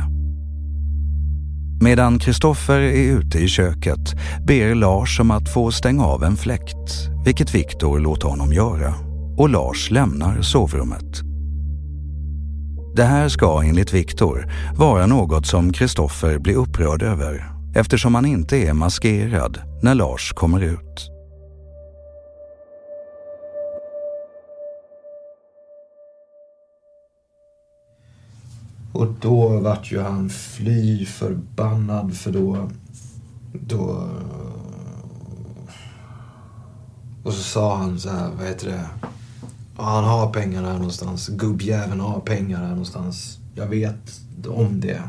Medan 1.82 2.20
Kristoffer 2.20 2.80
är 2.80 3.17
ute 3.17 3.39
i 3.39 3.48
köket 3.48 4.15
ber 4.48 4.76
Lars 4.76 5.20
om 5.20 5.32
att 5.32 5.54
få 5.54 5.72
stänga 5.72 6.04
av 6.04 6.24
en 6.24 6.36
fläkt, 6.36 7.10
vilket 7.26 7.56
Viktor 7.56 8.00
låter 8.00 8.28
honom 8.28 8.54
göra 8.54 8.94
och 9.38 9.50
Lars 9.50 9.91
lämnar 9.91 10.41
sovrummet. 10.41 11.22
Det 12.96 13.04
här 13.04 13.30
ska 13.30 13.63
enligt 13.63 13.94
Viktor 13.94 14.52
vara 14.76 15.08
något 15.08 15.46
som 15.46 15.74
Kristoffer 15.74 16.39
blir 16.39 16.56
upprörd 16.56 17.04
över 17.04 17.52
eftersom 17.76 18.15
han 18.15 18.26
inte 18.26 18.58
är 18.58 18.74
maskerad 18.74 19.60
när 19.84 19.96
Lars 19.96 20.34
kommer 20.34 20.62
ut. 20.62 21.11
Och 28.91 29.08
då 29.19 29.60
vart 29.60 29.91
ju 29.91 30.01
han 30.01 30.30
fly 30.30 31.06
förbannad 31.06 32.17
för 32.17 32.32
då... 32.32 32.69
Då... 33.54 34.10
Och 37.23 37.34
så 37.34 37.43
sa 37.43 37.77
han 37.77 37.99
så 37.99 38.10
här, 38.10 38.32
vad 38.38 38.47
heter 38.47 38.67
det? 38.67 38.89
Han 39.77 40.04
har 40.04 40.34
pengar 40.34 40.63
här 40.63 40.73
någonstans. 40.73 41.27
Gubbjäveln 41.27 41.99
har 41.99 42.19
pengar 42.19 42.58
här 42.58 42.69
någonstans. 42.69 43.39
Jag 43.56 43.67
vet 43.67 44.21
om 44.47 44.80
det. 44.80 45.01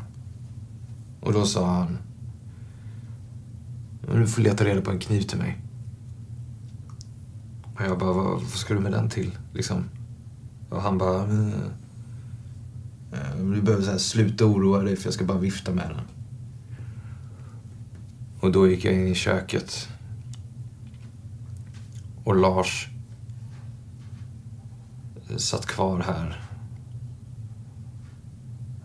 Och 1.21 1.33
då 1.33 1.47
sa 1.47 1.67
han... 1.67 1.99
Du 4.15 4.27
får 4.27 4.43
leta 4.43 4.65
reda 4.65 4.81
på 4.81 4.91
en 4.91 4.99
kniv 4.99 5.23
till 5.23 5.39
mig. 5.39 5.59
Och 7.75 7.83
jag 7.83 7.99
bara, 7.99 8.13
vad, 8.13 8.27
vad 8.27 8.43
ska 8.43 8.75
du 8.75 8.81
med 8.81 8.93
den 8.93 9.09
till? 9.09 9.39
Liksom. 9.53 9.85
Och 10.71 10.83
han 10.83 10.99
bara... 10.99 11.23
Mm. 11.23 11.53
Eh, 13.13 13.37
du 13.37 13.63
behöver 13.63 13.85
så 13.85 13.91
här, 13.91 13.99
sluta 13.99 14.45
oroa 14.45 14.83
dig 14.83 14.97
för 14.97 15.07
jag 15.07 15.15
ska 15.15 15.25
bara 15.25 15.39
vifta 15.39 15.73
med 15.73 15.89
den. 15.89 16.07
Och 18.41 18.53
då 18.53 18.69
gick 18.69 18.85
jag 18.85 18.95
in 18.95 19.09
i 19.09 19.15
köket. 19.15 19.89
Och 22.25 22.37
Lars 22.37 22.89
eh, 25.31 25.37
satt 25.37 25.67
kvar 25.67 26.01
här. 26.01 26.41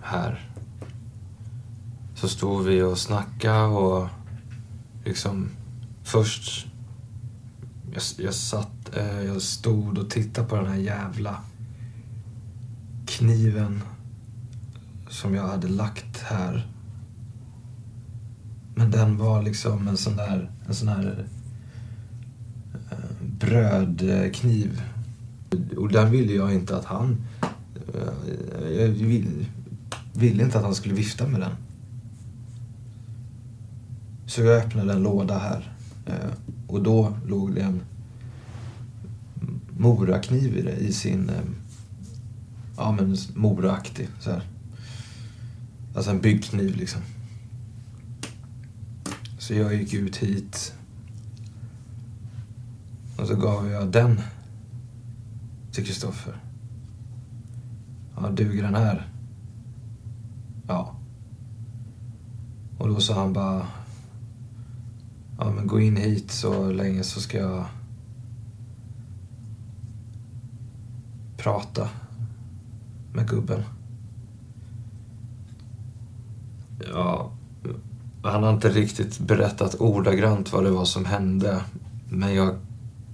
Här. 0.01 0.49
Så 2.15 2.27
stod 2.27 2.65
vi 2.65 2.81
och 2.81 2.97
snackade 2.97 3.65
och 3.65 4.07
liksom 5.05 5.49
först 6.03 6.67
jag, 7.93 8.25
jag 8.25 8.33
satt, 8.33 8.95
eh, 8.95 9.21
jag 9.21 9.41
stod 9.41 9.97
och 9.97 10.09
tittade 10.09 10.47
på 10.47 10.55
den 10.55 10.67
här 10.67 10.77
jävla 10.77 11.43
kniven 13.05 13.81
som 15.17 15.35
jag 15.35 15.47
hade 15.47 15.67
lagt 15.67 16.21
här. 16.21 16.67
Men 18.75 18.91
den 18.91 19.17
var 19.17 19.41
liksom 19.43 19.87
en 19.87 19.97
sån 19.97 20.15
där, 20.15 20.51
en 20.67 20.73
sån 20.73 20.87
där 20.87 21.25
eh, 22.91 22.97
brödkniv. 23.39 24.81
Och 25.77 25.89
den 25.89 26.11
ville 26.11 26.33
jag 26.33 26.53
inte 26.53 26.77
att 26.77 26.85
han... 26.85 27.17
Eh, 27.93 28.69
jag 28.71 28.87
ville 28.87 29.45
vill 30.13 30.41
inte 30.41 30.57
att 30.57 30.63
han 30.63 30.75
skulle 30.75 30.95
vifta 30.95 31.27
med 31.27 31.39
den. 31.39 31.51
Så 34.25 34.41
jag 34.41 34.57
öppnade 34.57 34.93
en 34.93 35.03
låda 35.03 35.37
här. 35.37 35.73
Eh, 36.05 36.31
och 36.67 36.83
då 36.83 37.13
låg 37.27 37.55
det 37.55 37.61
en 37.61 37.81
morakniv 39.77 40.57
i 40.57 40.61
det, 40.61 40.75
i 40.75 40.93
sin... 40.93 41.31
Ja 42.77 42.91
men 42.91 43.17
moraaktig 43.35 44.07
så 44.19 44.31
här. 44.31 44.43
Alltså 45.97 46.11
en 46.11 46.21
byggkniv 46.21 46.75
liksom. 46.75 47.01
Så 49.39 49.53
jag 49.53 49.75
gick 49.75 49.93
ut 49.93 50.17
hit. 50.17 50.73
Och 53.17 53.27
så 53.27 53.35
gav 53.35 53.69
jag 53.69 53.91
den 53.91 54.21
till 55.71 55.85
Kristoffer. 55.85 56.35
Ja, 58.15 58.29
duger 58.29 58.63
den 58.63 58.75
här? 58.75 59.09
Ja. 60.67 60.95
Och 62.77 62.87
då 62.87 62.99
sa 62.99 63.19
han 63.19 63.33
bara, 63.33 63.67
ja, 65.37 65.51
men 65.51 65.67
gå 65.67 65.79
in 65.79 65.97
hit 65.97 66.31
så 66.31 66.71
länge 66.71 67.03
så 67.03 67.21
ska 67.21 67.37
jag 67.37 67.65
prata 71.37 71.89
med 73.13 73.29
gubben. 73.29 73.63
Ja, 76.93 77.31
han 78.23 78.43
har 78.43 78.53
inte 78.53 78.69
riktigt 78.69 79.19
berättat 79.19 79.75
ordagrant 79.79 80.53
vad 80.53 80.63
det 80.63 80.71
var 80.71 80.85
som 80.85 81.05
hände. 81.05 81.61
Men 82.09 82.33
jag 82.33 82.55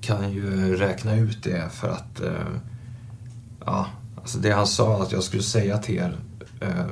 kan 0.01 0.31
ju 0.31 0.75
räkna 0.75 1.15
ut 1.15 1.43
det 1.43 1.69
för 1.71 1.89
att... 1.89 2.21
Eh, 2.21 2.47
ja, 3.65 3.87
alltså 4.15 4.37
det 4.37 4.51
han 4.51 4.67
sa 4.67 5.03
att 5.03 5.11
jag 5.11 5.23
skulle 5.23 5.43
säga 5.43 5.77
till 5.77 5.95
er. 5.95 6.15
Eh, 6.59 6.85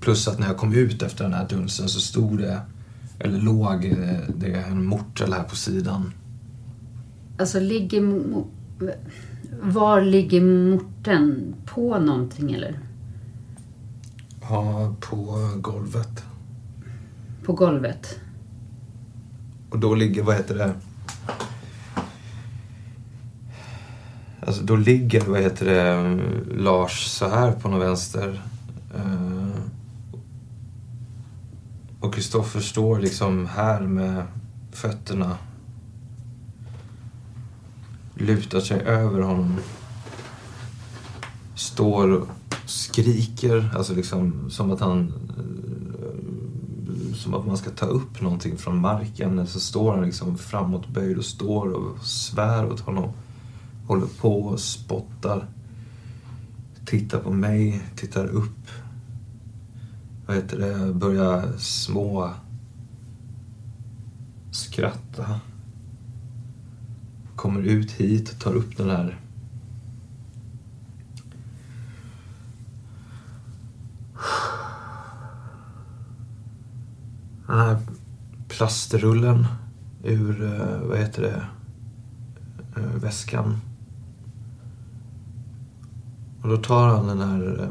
plus 0.00 0.28
att 0.28 0.38
när 0.38 0.46
jag 0.46 0.56
kom 0.56 0.74
ut 0.74 1.02
efter 1.02 1.24
den 1.24 1.34
här 1.34 1.48
dunsen 1.48 1.88
så 1.88 2.00
stod 2.00 2.38
det, 2.38 2.60
eller 3.18 3.38
låg 3.38 3.84
eh, 3.84 4.18
det 4.36 4.54
en 4.54 4.84
mortel 4.84 5.32
här 5.32 5.42
på 5.42 5.56
sidan. 5.56 6.12
Alltså 7.38 7.60
ligger... 7.60 8.22
Var 9.62 10.00
ligger 10.00 10.40
morten? 10.40 11.54
På 11.66 11.98
någonting 11.98 12.52
eller? 12.52 12.78
Ja, 14.48 14.94
på 15.00 15.50
golvet. 15.60 16.24
På 17.44 17.52
golvet? 17.52 18.20
Och 19.70 19.78
då 19.78 19.94
ligger, 19.94 20.22
vad 20.22 20.36
heter 20.36 20.54
det? 20.54 20.74
Alltså 24.46 24.62
då 24.62 24.76
ligger, 24.76 25.20
vad 25.20 25.40
heter 25.40 25.66
det, 25.66 26.18
Lars 26.54 27.04
så 27.06 27.28
här 27.28 27.52
på 27.52 27.68
någon 27.68 27.80
vänster. 27.80 28.42
Eh, 28.94 29.42
Och 32.02 32.14
Kristoffer 32.14 32.60
står 32.60 32.98
liksom 32.98 33.46
här 33.46 33.80
med 33.80 34.24
fötterna. 34.72 35.36
Lutar 38.14 38.60
sig 38.60 38.80
över 38.80 39.20
honom. 39.20 39.58
Står 41.62 42.10
och 42.10 42.28
skriker, 42.66 43.74
alltså 43.76 43.94
liksom 43.94 44.50
som 44.50 44.70
att 44.70 44.80
han 44.80 45.12
eh, 45.38 47.14
som 47.14 47.34
att 47.34 47.46
man 47.46 47.56
ska 47.56 47.70
ta 47.70 47.86
upp 47.86 48.20
någonting 48.20 48.56
från 48.56 48.80
marken. 48.80 49.46
Så 49.46 49.60
står 49.60 49.92
han 49.92 50.04
liksom 50.04 50.38
framåtböjd 50.38 51.18
och 51.18 51.24
står 51.24 51.72
och 51.72 51.98
svär 52.04 52.72
åt 52.72 52.80
honom. 52.80 53.10
Håller 53.86 54.06
på 54.06 54.42
och 54.42 54.60
spottar. 54.60 55.46
Tittar 56.84 57.18
på 57.18 57.32
mig, 57.32 57.82
tittar 57.96 58.26
upp. 58.26 58.68
Vad 60.26 60.36
heter 60.36 60.58
det? 60.58 60.94
Börjar 60.94 61.52
små 61.58 62.30
skratta. 64.50 65.40
Kommer 67.36 67.60
ut 67.60 67.90
hit 67.90 68.30
och 68.30 68.38
tar 68.38 68.54
upp 68.54 68.76
den 68.76 68.90
här 68.90 69.21
den 77.52 77.60
här 77.60 77.78
plastrullen 78.48 79.46
ur, 80.04 80.44
eh, 80.44 80.88
vad 80.88 80.98
heter 80.98 81.22
det, 81.22 81.46
eh, 82.76 82.94
väskan. 82.94 83.56
Och 86.42 86.48
då 86.48 86.56
tar 86.56 86.88
han 86.88 87.06
den 87.06 87.20
här 87.20 87.62
eh, 87.62 87.68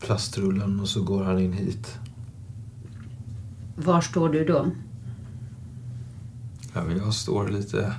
plastrullen 0.00 0.80
och 0.80 0.88
så 0.88 1.02
går 1.02 1.24
han 1.24 1.38
in 1.38 1.52
hit. 1.52 1.98
Var 3.76 4.00
står 4.00 4.28
du 4.28 4.44
då? 4.44 4.66
Ja, 6.72 6.82
jag 6.98 7.14
står 7.14 7.48
lite 7.48 7.94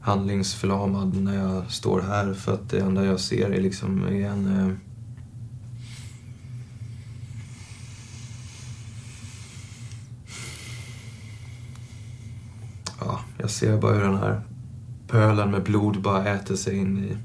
handlingsförlamad 0.00 1.16
när 1.16 1.34
jag 1.34 1.70
står 1.70 2.00
här 2.00 2.34
för 2.34 2.54
att 2.54 2.70
det 2.70 2.80
enda 2.80 3.04
jag 3.04 3.20
ser 3.20 3.50
är 3.50 3.60
liksom 3.60 4.06
en 4.06 4.46
eh, 4.46 4.74
Ja, 13.04 13.20
jag 13.44 13.50
ser 13.50 13.78
bara 13.78 13.94
hur 13.94 14.02
den 14.02 14.16
här 14.16 14.40
pölen 15.06 15.50
med 15.50 15.62
blod 15.62 16.02
bara 16.02 16.24
äter 16.24 16.56
sig 16.56 16.76
in 16.76 16.98
i, 16.98 17.16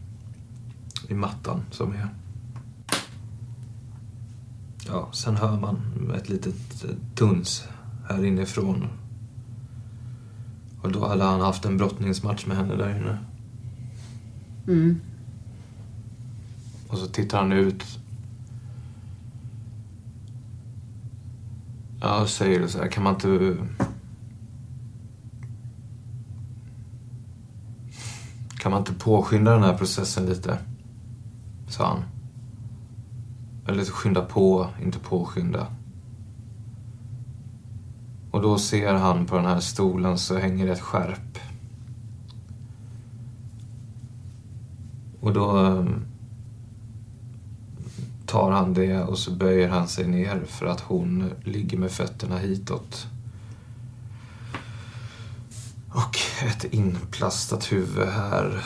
i 1.12 1.13
mattan 1.13 1.62
som 1.71 1.91
är. 1.91 2.10
Ja, 4.88 5.10
sen 5.13 5.38
hör 5.38 5.60
man 5.60 5.82
ett 6.15 6.29
litet 6.29 6.86
duns 7.15 7.67
här 8.10 8.25
inifrån. 8.25 8.88
Och 10.82 10.91
då 10.91 11.08
hade 11.08 11.23
han 11.23 11.41
haft 11.41 11.65
en 11.65 11.77
brottningsmatch 11.77 12.45
med 12.45 12.58
henne 12.58 12.75
där 12.75 12.97
inne. 12.97 13.17
Mm. 14.67 15.01
Och 16.88 16.97
så 16.97 17.08
tittar 17.08 17.38
han 17.38 17.51
ut. 17.51 17.84
Ja, 22.01 22.27
säger 22.27 22.67
så 22.67 22.77
här, 22.77 22.88
kan 22.88 23.03
man 23.03 23.13
inte... 23.13 23.58
Kan 28.69 28.73
man 28.73 28.82
inte 28.82 29.03
påskynda 29.03 29.53
den 29.53 29.63
här 29.63 29.77
processen 29.77 30.25
lite? 30.25 30.58
Sa 31.67 31.88
han. 31.88 32.03
Eller 33.67 33.86
skynda 33.86 34.21
på, 34.21 34.67
inte 34.84 34.99
påskynda. 34.99 35.67
Och 38.32 38.41
då 38.41 38.58
ser 38.58 38.93
han 38.93 39.25
på 39.25 39.36
den 39.36 39.45
här 39.45 39.60
stolen 39.60 40.17
så 40.17 40.38
hänger 40.38 40.65
det 40.65 40.71
ett 40.71 40.82
skärp. 40.82 41.39
Och 45.21 45.34
då 45.34 45.58
ehm, 45.58 46.05
tar 48.25 48.51
han 48.51 48.73
det 48.73 49.03
och 49.03 49.17
så 49.17 49.32
böjer 49.32 49.69
han 49.69 49.88
sig 49.88 50.08
ner 50.08 50.43
för 50.47 50.65
att 50.65 50.82
hon 50.82 51.32
ligger 51.43 51.77
med 51.77 51.91
fötterna 51.91 52.38
hitåt. 52.38 53.08
Och 55.89 56.29
ett 56.47 56.73
inplastat 56.73 57.71
huvud 57.71 58.08
här. 58.08 58.63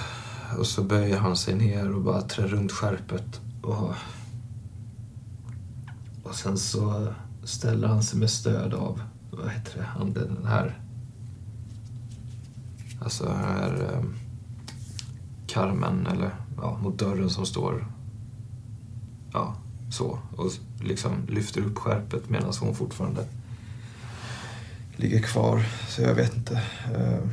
Och 0.57 0.67
så 0.67 0.83
böjer 0.83 1.17
han 1.17 1.38
sig 1.38 1.55
ner 1.55 1.91
och 1.95 2.01
bara 2.01 2.21
trär 2.21 2.47
runt 2.47 2.71
skärpet. 2.71 3.41
Och, 3.62 3.93
och 6.23 6.36
sen 6.36 6.57
så 6.57 7.13
ställer 7.43 7.88
han 7.88 8.03
sig 8.03 8.19
med 8.19 8.29
stöd 8.29 8.73
av, 8.73 9.01
vad 9.31 9.49
heter 9.49 9.77
det, 9.77 9.83
handen 9.83 10.36
den 10.36 10.45
här. 10.45 10.79
Alltså 13.01 13.25
den 13.25 13.38
här 13.38 13.89
eh, 13.93 14.03
karmen 15.47 16.07
eller 16.07 16.36
ja, 16.57 16.77
mot 16.77 16.99
dörren 16.99 17.29
som 17.29 17.45
står 17.45 17.88
ja, 19.33 19.55
så. 19.91 20.19
Och 20.36 20.51
liksom 20.81 21.12
lyfter 21.27 21.62
upp 21.62 21.77
skärpet 21.77 22.29
medan 22.29 22.53
hon 22.59 22.75
fortfarande 22.75 23.25
ligger 24.95 25.19
kvar. 25.19 25.65
Så 25.88 26.01
jag 26.01 26.15
vet 26.15 26.36
inte. 26.36 26.62
Eh, 26.95 27.29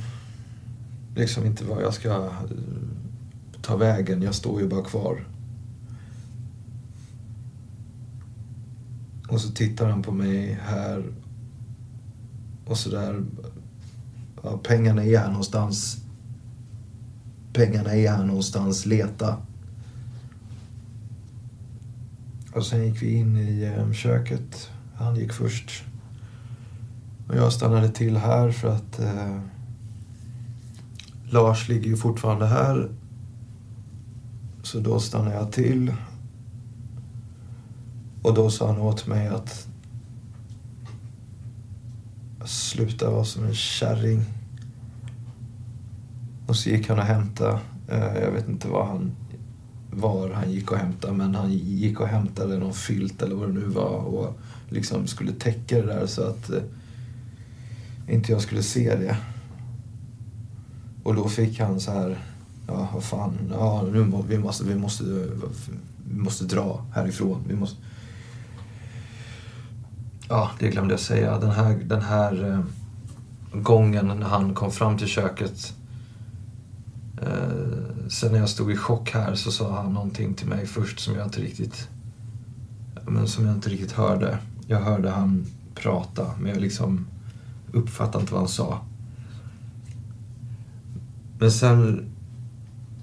liksom 1.15 1.47
inte 1.47 1.65
vad 1.65 1.83
jag 1.83 1.95
ska 1.95 2.09
eh, 2.09 2.33
ta 3.63 3.77
vägen. 3.77 4.23
Jag 4.23 4.35
står 4.35 4.61
ju 4.61 4.69
bara 4.69 4.85
kvar. 4.85 5.27
Och 9.29 9.41
så 9.41 9.51
tittar 9.51 9.89
han 9.89 10.03
på 10.03 10.13
mig 10.13 10.59
här. 10.63 11.05
Och 12.65 12.79
så 12.79 12.91
där. 12.91 13.25
Ja, 14.43 14.61
pengarna 14.63 15.05
är 15.05 15.19
här 15.19 15.29
någonstans. 15.29 15.97
Pengarna 17.53 17.95
är 17.95 18.11
här 18.11 18.25
någonstans. 18.25 18.87
Leta. 18.87 19.37
Och 22.53 22.67
sen 22.67 22.87
gick 22.87 23.03
vi 23.03 23.13
in 23.13 23.37
i 23.37 23.63
eh, 23.63 23.93
köket. 23.93 24.71
Han 24.95 25.17
gick 25.17 25.33
först. 25.33 25.85
Och 27.29 27.37
jag 27.37 27.53
stannade 27.53 27.89
till 27.89 28.17
här 28.17 28.51
för 28.51 28.69
att 28.69 28.99
eh, 28.99 29.41
Lars 31.33 31.69
ligger 31.69 31.87
ju 31.87 31.97
fortfarande 31.97 32.47
här. 32.47 32.91
Så 34.63 34.81
då 34.81 35.01
stannade 35.01 35.35
jag 35.37 35.53
till. 35.53 35.95
Och 38.23 38.35
då 38.35 38.51
sa 38.51 38.67
han 38.67 38.81
åt 38.81 39.07
mig 39.07 39.29
att 39.29 39.69
sluta 42.45 43.11
vara 43.11 43.25
som 43.25 43.45
en 43.45 43.55
kärring. 43.55 44.25
Och 46.47 46.57
så 46.57 46.71
gick 46.71 46.89
han 46.89 46.99
och 46.99 47.05
hämtade, 47.05 47.59
eh, 47.89 48.23
jag 48.23 48.31
vet 48.31 48.49
inte 48.49 48.69
vad 48.69 48.87
han, 48.87 49.13
var 49.91 50.31
han 50.31 50.53
gick 50.53 50.73
och 50.73 50.79
hämtade, 50.79 51.15
men 51.15 51.35
han 51.35 51.53
gick 51.53 52.01
och 52.01 52.09
hämtade 52.09 52.59
någon 52.59 52.75
filt 52.75 53.23
eller 53.23 53.35
vad 53.35 53.49
det 53.49 53.53
nu 53.53 53.67
var 53.67 53.99
och 53.99 54.39
liksom 54.69 55.07
skulle 55.07 55.33
täcka 55.33 55.77
det 55.77 55.87
där 55.87 56.07
så 56.07 56.23
att 56.23 56.51
eh, 56.51 56.63
inte 58.09 58.33
jag 58.33 58.41
skulle 58.41 58.63
se 58.63 58.97
det. 58.97 59.17
Och 61.03 61.15
då 61.15 61.29
fick 61.29 61.61
han 61.61 61.81
så 61.81 61.93
här, 61.93 62.19
ja 62.67 62.89
vad 62.95 63.05
fan, 63.05 63.39
ja 63.51 63.83
nu 63.93 64.05
må, 64.05 64.23
vi 64.23 64.39
måste, 64.39 64.65
vi 64.65 64.75
måste, 64.75 65.05
vi 66.11 66.19
måste 66.19 66.45
dra 66.45 66.85
härifrån. 66.95 67.45
Vi 67.49 67.57
måste... 67.57 67.77
ja, 70.29 70.51
det 70.59 70.69
glömde 70.69 70.93
jag 70.93 71.01
säga. 71.01 71.39
Den 71.39 71.51
här, 71.51 71.75
den 71.85 72.03
här 72.03 72.51
eh, 72.53 73.61
gången 73.61 74.07
när 74.07 74.27
han 74.27 74.55
kom 74.55 74.71
fram 74.71 74.99
till 74.99 75.09
köket. 75.09 75.75
Eh, 77.23 78.09
sen 78.09 78.33
när 78.33 78.39
jag 78.39 78.49
stod 78.49 78.73
i 78.73 78.77
chock 78.77 79.11
här 79.11 79.35
så 79.35 79.51
sa 79.51 79.77
han 79.77 79.93
någonting 79.93 80.35
till 80.35 80.49
mig 80.49 80.67
först 80.67 81.01
som 81.01 81.15
jag 81.15 81.27
inte 81.27 81.41
riktigt 81.41 81.89
men 83.07 83.29
som 83.29 83.47
jag 83.47 83.55
inte 83.55 83.71
riktigt 83.71 83.93
hörde. 83.93 84.39
Jag 84.67 84.81
hörde 84.81 85.11
han 85.11 85.47
prata 85.75 86.31
men 86.39 86.53
jag 86.53 86.61
liksom 86.61 87.07
uppfattade 87.73 88.21
inte 88.21 88.33
vad 88.33 88.43
han 88.43 88.49
sa. 88.49 88.81
Men 91.41 91.51
sen 91.51 92.05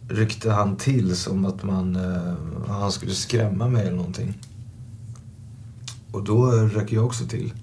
ryckte 0.09 0.51
han 0.51 0.75
till 0.77 1.15
som 1.15 1.45
att 1.45 1.63
man, 1.63 1.95
eh, 1.95 2.33
han 2.67 2.91
skulle 2.91 3.11
skrämma 3.11 3.67
mig 3.67 3.81
eller 3.87 3.97
någonting. 3.97 4.37
Och 6.11 6.23
då 6.23 6.51
ryckte 6.51 6.95
jag 6.95 7.05
också 7.05 7.25
till. 7.25 7.53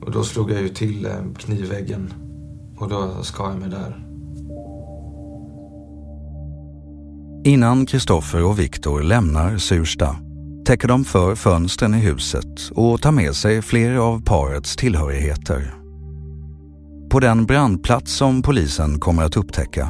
Och 0.00 0.12
då 0.12 0.24
slog 0.24 0.50
jag 0.50 0.62
ju 0.62 0.68
till 0.68 1.06
eh, 1.06 1.12
knivväggen 1.38 2.12
och 2.76 2.88
då 2.88 3.22
skar 3.22 3.48
jag 3.48 3.58
mig 3.58 3.70
där. 3.70 4.02
Innan 7.44 7.86
Kristoffer 7.86 8.44
och 8.44 8.58
Viktor 8.58 9.02
lämnar 9.02 9.58
Sursta 9.58 10.16
täcker 10.66 10.88
de 10.88 11.04
för 11.04 11.34
fönstren 11.34 11.94
i 11.94 11.98
huset 11.98 12.70
och 12.70 13.02
tar 13.02 13.12
med 13.12 13.34
sig 13.34 13.62
flera 13.62 14.02
av 14.02 14.22
parets 14.24 14.76
tillhörigheter. 14.76 15.85
På 17.10 17.20
den 17.20 17.46
brandplats 17.46 18.12
som 18.12 18.42
polisen 18.42 19.00
kommer 19.00 19.22
att 19.22 19.36
upptäcka 19.36 19.88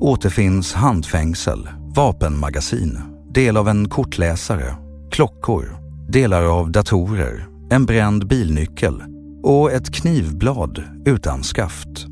återfinns 0.00 0.74
handfängsel, 0.74 1.68
vapenmagasin, 1.96 2.98
del 3.34 3.56
av 3.56 3.68
en 3.68 3.88
kortläsare, 3.88 4.74
klockor, 5.10 5.76
delar 6.08 6.42
av 6.42 6.72
datorer, 6.72 7.46
en 7.70 7.86
bränd 7.86 8.28
bilnyckel 8.28 9.02
och 9.42 9.72
ett 9.72 9.94
knivblad 9.94 10.82
utan 11.04 11.42
skaft. 11.42 12.06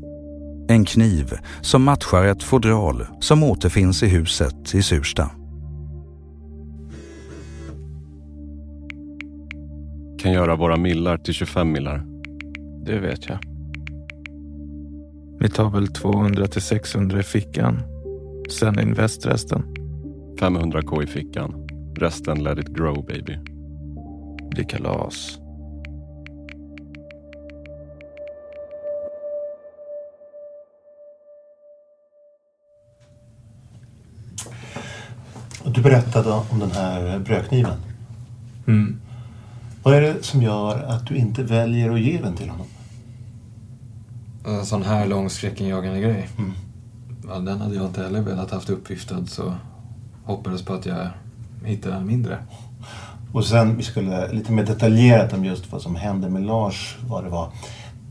En 0.67 0.85
kniv 0.85 1.33
som 1.61 1.83
matchar 1.83 2.23
ett 2.25 2.43
fodral 2.43 3.05
som 3.19 3.43
återfinns 3.43 4.03
i 4.03 4.07
huset 4.07 4.75
i 4.75 4.81
Sursta. 4.81 5.29
Kan 10.19 10.31
göra 10.31 10.55
våra 10.55 10.77
millar 10.77 11.17
till 11.17 11.33
25 11.33 11.71
millar. 11.71 12.05
Det 12.85 12.99
vet 12.99 13.29
jag. 13.29 13.52
Vi 15.43 15.49
tar 15.49 15.69
väl 15.69 15.87
200 15.87 16.47
till 16.47 16.61
600 16.61 17.19
i 17.19 17.23
fickan. 17.23 17.83
Sen 18.49 18.79
invest 18.79 19.25
resten. 19.25 19.63
500k 20.39 21.03
i 21.03 21.07
fickan. 21.07 21.67
Resten 21.95 22.43
let 22.43 22.59
it 22.59 22.67
grow 22.67 23.05
baby. 23.05 23.37
Det 24.55 24.63
kalas. 24.63 25.39
Du 35.65 35.81
berättade 35.81 36.31
om 36.31 36.59
den 36.59 36.71
här 36.71 37.19
brödkniven. 37.19 37.77
Mm. 38.67 39.01
Vad 39.83 39.95
är 39.95 40.01
det 40.01 40.23
som 40.23 40.41
gör 40.41 40.83
att 40.83 41.07
du 41.07 41.15
inte 41.15 41.43
väljer 41.43 41.89
att 41.89 42.01
ge 42.01 42.21
den 42.21 42.35
till 42.35 42.49
honom? 42.49 42.67
En 44.45 44.65
sån 44.65 44.83
här 44.83 45.07
lång 45.07 45.29
skräckinjagande 45.29 45.99
grej. 45.99 46.29
Mm. 46.37 46.51
Ja, 47.27 47.39
den 47.39 47.61
hade 47.61 47.75
jag 47.75 47.85
inte 47.85 48.03
heller 48.03 48.21
velat 48.21 48.51
haft 48.51 48.69
uppviftad 48.69 49.25
så 49.25 49.53
hoppades 50.23 50.61
på 50.61 50.73
att 50.73 50.85
jag 50.85 51.07
hittade 51.65 51.95
en 51.95 52.07
mindre. 52.07 52.37
Och 53.33 53.45
sen, 53.45 53.77
vi 53.77 53.83
skulle 53.83 54.33
lite 54.33 54.51
mer 54.51 54.65
detaljerat 54.65 55.33
om 55.33 55.45
just 55.45 55.71
vad 55.71 55.81
som 55.81 55.95
hände 55.95 56.29
med 56.29 56.45
Lars, 56.45 56.97
vad 57.07 57.23
det 57.23 57.29
var. 57.29 57.51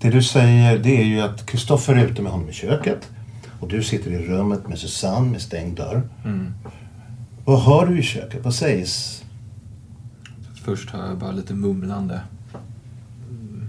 Det 0.00 0.10
du 0.10 0.22
säger, 0.22 0.78
det 0.78 1.00
är 1.00 1.04
ju 1.04 1.20
att 1.20 1.46
Kristoffer 1.46 1.94
är 1.94 2.06
ute 2.06 2.22
med 2.22 2.32
honom 2.32 2.48
i 2.48 2.52
köket. 2.52 3.10
Och 3.60 3.68
du 3.68 3.82
sitter 3.82 4.10
i 4.10 4.18
rummet 4.18 4.68
med 4.68 4.78
Susanne 4.78 5.30
med 5.30 5.42
stängd 5.42 5.76
dörr. 5.76 6.02
Mm. 6.24 6.54
Vad 7.44 7.62
hör 7.62 7.86
du 7.86 7.98
i 7.98 8.02
köket? 8.02 8.44
Vad 8.44 8.54
sägs? 8.54 9.24
Först 10.64 10.90
hör 10.90 11.08
jag 11.08 11.18
bara 11.18 11.32
lite 11.32 11.54
mumlande. 11.54 12.20
Mm. 13.30 13.68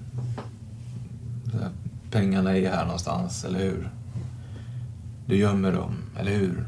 Så 1.52 1.58
här, 1.58 1.70
Pengarna 2.14 2.58
är 2.58 2.70
här 2.70 2.84
någonstans, 2.84 3.46
eller 3.46 3.60
hur? 3.60 3.90
Du 5.26 5.38
gömmer 5.38 5.72
dem, 5.72 5.96
eller 6.20 6.32
hur? 6.32 6.66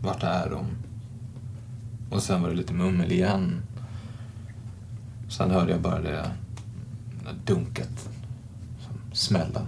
Vart 0.00 0.22
är 0.22 0.50
de? 0.50 0.66
Och 2.10 2.22
sen 2.22 2.42
var 2.42 2.48
det 2.48 2.54
lite 2.54 2.72
mummel 2.72 3.12
igen. 3.12 3.62
Sen 5.28 5.50
hörde 5.50 5.72
jag 5.72 5.80
bara 5.80 6.00
det 6.00 6.10
där 6.10 6.30
dunket. 7.44 8.08
Smällen. 9.12 9.66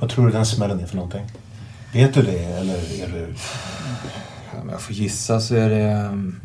Vad 0.00 0.10
tror 0.10 0.26
du 0.26 0.32
den 0.32 0.46
smällen 0.46 0.80
är 0.80 0.86
för 0.86 0.96
någonting? 0.96 1.26
Vet 1.92 2.14
du 2.14 2.22
det 2.22 2.44
eller 2.44 2.74
är 2.74 3.08
du... 3.08 3.34
Om 4.62 4.68
jag 4.68 4.80
får 4.80 4.94
gissa 4.94 5.40
så 5.40 5.54
är 5.54 5.70
det 5.70 6.08
um, 6.08 6.40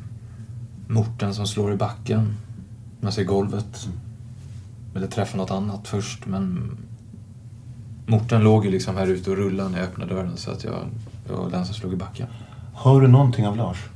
morten 0.88 1.34
som 1.34 1.47
slår 1.47 1.73
i 1.73 1.75
backen. 1.75 2.38
Man 3.01 3.12
ser 3.12 3.23
golvet. 3.23 3.89
Eller 4.95 5.08
träffar 5.08 5.38
något 5.38 5.52
annat 5.52 5.88
först 5.88 6.25
men 6.25 6.71
morten 8.08 8.43
låg 8.43 8.65
ju 8.65 8.71
liksom 8.71 8.95
här 8.95 9.08
ute 9.08 9.32
och 9.32 9.38
rullade 9.38 9.69
när 9.69 9.80
jag 9.80 9.88
öppnade 9.88 10.13
dörren 10.13 10.38
så 10.38 10.52
att 10.52 10.63
jag, 10.63 10.86
jag 11.28 11.38
var 11.38 11.49
den 11.49 11.65
som 11.65 11.75
slog 11.75 11.93
i 11.93 11.95
backen. 11.95 12.28
Hör 12.73 13.02
du 13.02 13.08
någonting 13.08 13.47
av 13.47 13.58
Lars? 13.58 13.89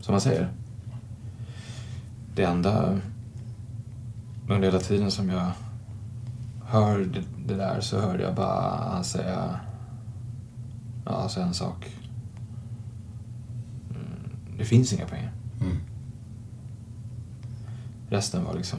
Som 0.00 0.12
man 0.12 0.20
säger. 0.20 0.48
Det 2.34 2.42
enda 2.44 2.98
under 4.48 4.68
hela 4.68 4.80
tiden 4.80 5.10
som 5.10 5.30
jag 5.30 5.50
hör 6.66 6.98
det, 6.98 7.22
det 7.46 7.54
där 7.54 7.80
så 7.80 8.00
hörde 8.00 8.22
jag 8.22 8.34
bara 8.34 8.90
han 8.92 9.04
säga 9.04 9.60
ja, 11.04 11.12
alltså 11.12 11.40
en 11.40 11.54
sak. 11.54 11.96
Mm, 13.90 14.30
Det 14.58 14.64
finns 14.64 14.92
inga 14.92 15.06
pengar. 15.06 15.32
Mm. 15.60 15.76
Resten 18.08 18.44
var 18.44 18.54
liksom... 18.54 18.78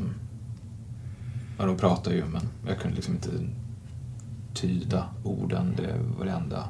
Ja, 1.57 1.65
de 1.65 1.77
pratade 1.77 2.15
ju 2.15 2.25
men 2.25 2.41
jag 2.67 2.79
kunde 2.79 2.95
liksom 2.95 3.13
inte 3.13 3.29
tyda 4.53 5.05
orden. 5.23 5.73
Det 5.77 5.95
var 6.17 6.25
det 6.25 6.31
enda. 6.31 6.67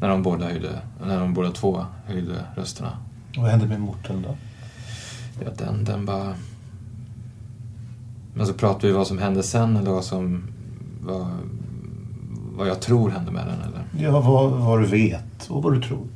När 0.00 0.08
de 0.08 0.22
båda 0.22 0.44
höjde, 0.44 0.80
när 1.06 1.20
de 1.20 1.34
båda 1.34 1.50
två 1.50 1.84
höjde 2.06 2.44
rösterna. 2.54 2.98
Vad 3.36 3.50
hände 3.50 3.66
med 3.66 3.80
Morten 3.80 4.22
då? 4.22 4.36
Ja, 5.44 5.50
den, 5.58 5.84
den 5.84 6.06
bara... 6.06 6.34
Men 8.34 8.46
så 8.46 8.54
pratade 8.54 8.86
vi 8.86 8.92
vad 8.92 9.06
som 9.06 9.18
hände 9.18 9.42
sen 9.42 9.76
eller 9.76 9.90
vad 9.90 10.04
som... 10.04 10.42
Vad, 11.00 11.26
vad 12.56 12.68
jag 12.68 12.80
tror 12.80 13.10
hände 13.10 13.32
med 13.32 13.46
den 13.46 13.60
eller? 13.60 14.04
Ja, 14.04 14.20
vad, 14.20 14.50
vad 14.50 14.80
du 14.80 14.86
vet 14.86 15.46
och 15.48 15.62
vad 15.62 15.72
du 15.74 15.82
tror. 15.82 16.06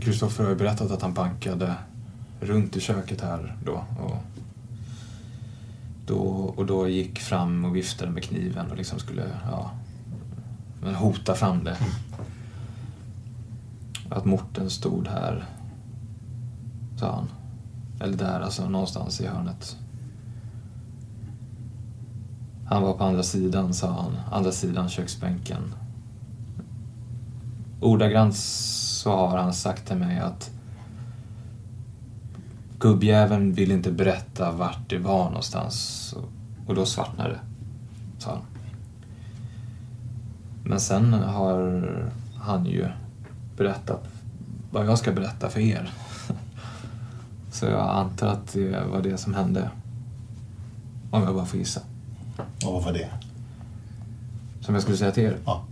Kristoffer 0.00 0.44
har 0.44 0.50
ju 0.50 0.56
berättat 0.56 0.90
att 0.90 1.02
han 1.02 1.14
bankade 1.14 1.74
runt 2.40 2.76
i 2.76 2.80
köket 2.80 3.20
här 3.20 3.56
då. 3.64 3.84
Och 4.00 4.16
då, 6.08 6.54
och 6.56 6.66
då 6.66 6.88
gick 6.88 7.18
fram 7.18 7.64
och 7.64 7.76
viftade 7.76 8.10
med 8.10 8.22
kniven 8.22 8.70
och 8.70 8.76
liksom 8.76 8.98
skulle 8.98 9.24
ja, 9.50 9.70
men 10.82 10.94
hota 10.94 11.34
fram 11.34 11.64
det. 11.64 11.76
Att 14.10 14.24
Morten 14.24 14.70
stod 14.70 15.08
här, 15.08 15.44
sa 16.96 17.14
han. 17.14 17.28
Eller 18.00 18.16
där, 18.16 18.40
alltså 18.40 18.68
någonstans 18.68 19.20
i 19.20 19.26
hörnet. 19.26 19.76
Han 22.66 22.82
var 22.82 22.94
på 22.94 23.04
andra 23.04 23.22
sidan, 23.22 23.74
sa 23.74 23.92
han. 23.92 24.16
Andra 24.32 24.52
sidan 24.52 24.88
köksbänken. 24.88 25.74
Ordagrant 27.80 28.36
så 28.36 29.16
har 29.16 29.38
han 29.38 29.54
sagt 29.54 29.86
till 29.86 29.96
mig 29.96 30.18
att 30.18 30.50
gubbjäveln 32.78 33.52
vill 33.52 33.72
inte 33.72 33.92
berätta 33.92 34.52
vart 34.52 34.88
det 34.90 34.98
var 34.98 35.24
någonstans. 35.24 36.14
Och 36.66 36.74
då 36.74 36.86
svartnade 36.86 37.30
det, 37.30 37.40
sa 38.22 38.30
han. 38.30 38.42
Men 40.64 40.80
sen 40.80 41.12
har 41.12 41.82
han 42.36 42.66
ju 42.66 42.86
berättat 43.56 44.08
vad 44.70 44.86
jag 44.86 44.98
ska 44.98 45.12
berätta 45.12 45.48
för 45.48 45.60
er. 45.60 45.90
Så 47.52 47.66
jag 47.66 47.88
antar 47.90 48.26
att 48.26 48.52
det 48.52 48.84
var 48.90 49.02
det 49.02 49.18
som 49.18 49.34
hände. 49.34 49.70
Om 51.10 51.22
jag 51.22 51.34
bara 51.34 51.46
får 51.46 51.58
gissa. 51.58 51.80
Och 52.66 52.72
vad 52.72 52.84
var 52.84 52.92
det? 52.92 53.08
Som 54.60 54.74
jag 54.74 54.82
skulle 54.82 54.96
säga 54.98 55.12
till 55.12 55.22
er? 55.24 55.36
Ja. 55.46 55.64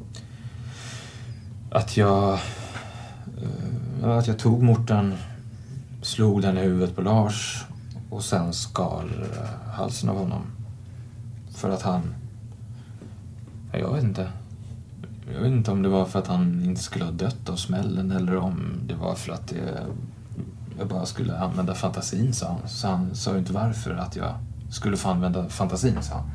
Att 1.70 1.96
jag... 1.96 2.38
eh, 4.02 4.08
Att 4.18 4.26
jag 4.26 4.38
tog 4.38 4.62
Morten, 4.62 5.14
slog 6.06 6.42
den 6.42 6.58
i 6.58 6.60
huvudet 6.60 6.96
på 6.96 7.02
Lars 7.02 7.64
och 8.10 8.24
sen 8.24 8.52
skar 8.52 9.04
eh, 9.32 9.72
halsen 9.72 10.08
av 10.08 10.18
honom. 10.18 10.42
För 11.50 11.70
att 11.70 11.82
han... 11.82 12.14
Jag 13.72 13.94
vet 13.94 14.04
inte. 14.04 14.30
Jag 15.34 15.40
vet 15.40 15.52
inte 15.52 15.70
om 15.70 15.82
det 15.82 15.88
var 15.88 16.04
för 16.04 16.18
att 16.18 16.26
han 16.26 16.64
inte 16.64 16.82
skulle 16.82 17.04
ha 17.04 17.12
dött 17.12 17.48
av 17.48 17.56
smällen 17.56 18.10
eller 18.10 18.36
om 18.36 18.80
det 18.86 18.94
var 18.94 19.14
för 19.14 19.32
att 19.32 19.48
det... 19.48 19.86
jag 20.78 20.88
bara 20.88 21.06
skulle 21.06 21.38
använda 21.38 21.74
fantasin, 21.74 22.32
sa 22.32 22.46
han. 22.48 22.68
Så 22.68 22.88
han 22.88 23.14
sa 23.14 23.32
ju 23.32 23.38
inte 23.38 23.52
varför 23.52 23.94
att 23.94 24.16
jag 24.16 24.34
skulle 24.70 24.96
få 24.96 25.08
använda 25.08 25.48
fantasin, 25.48 26.02
sa 26.02 26.14
han. 26.14 26.30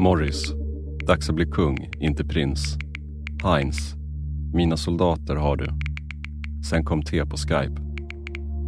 Morris. 0.00 0.52
Dags 1.06 1.28
att 1.28 1.34
bli 1.34 1.46
kung, 1.46 1.90
inte 2.00 2.24
prins. 2.24 2.78
Heinz. 3.42 3.94
Mina 4.54 4.76
soldater 4.76 5.36
har 5.36 5.56
du. 5.56 5.66
Sen 6.70 6.84
kom 6.84 7.02
T 7.02 7.26
på 7.26 7.36
Skype. 7.36 7.82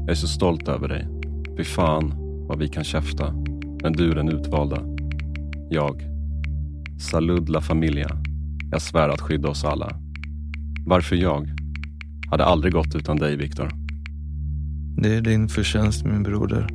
Jag 0.00 0.10
är 0.10 0.14
så 0.14 0.28
stolt 0.28 0.68
över 0.68 0.88
dig. 0.88 1.08
Fy 1.56 1.64
fan 1.64 2.12
vad 2.48 2.58
vi 2.58 2.68
kan 2.68 2.84
käfta. 2.84 3.32
Men 3.82 3.92
du 3.92 4.10
är 4.10 4.14
den 4.14 4.28
utvalda. 4.28 4.82
Jag. 5.70 6.02
Salud 6.98 7.48
la 7.48 7.60
familia. 7.60 8.08
Jag 8.70 8.82
svär 8.82 9.08
att 9.08 9.20
skydda 9.20 9.48
oss 9.48 9.64
alla. 9.64 10.00
Varför 10.86 11.16
jag? 11.16 11.48
Hade 12.30 12.44
aldrig 12.44 12.72
gått 12.72 12.94
utan 12.94 13.16
dig, 13.16 13.36
Viktor. 13.36 13.70
Det 15.02 15.16
är 15.16 15.20
din 15.20 15.48
förtjänst, 15.48 16.04
min 16.04 16.22
broder. 16.22 16.66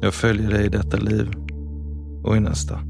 Jag 0.00 0.14
följer 0.14 0.50
dig 0.50 0.66
i 0.66 0.68
detta 0.68 0.96
liv 0.96 1.28
och 2.24 2.36
i 2.36 2.40
nästa. 2.40 2.80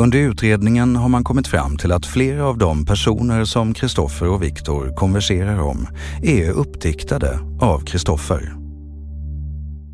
Under 0.00 0.18
utredningen 0.18 0.96
har 0.96 1.08
man 1.08 1.24
kommit 1.24 1.48
fram 1.48 1.76
till 1.76 1.92
att 1.92 2.06
flera 2.06 2.46
av 2.46 2.58
de 2.58 2.86
personer 2.86 3.44
som 3.44 3.74
Kristoffer 3.74 4.28
och 4.28 4.42
Viktor 4.42 4.94
konverserar 4.96 5.60
om 5.60 5.86
är 6.22 6.50
uppdiktade 6.50 7.38
av 7.60 7.80
Kristoffer. 7.80 8.54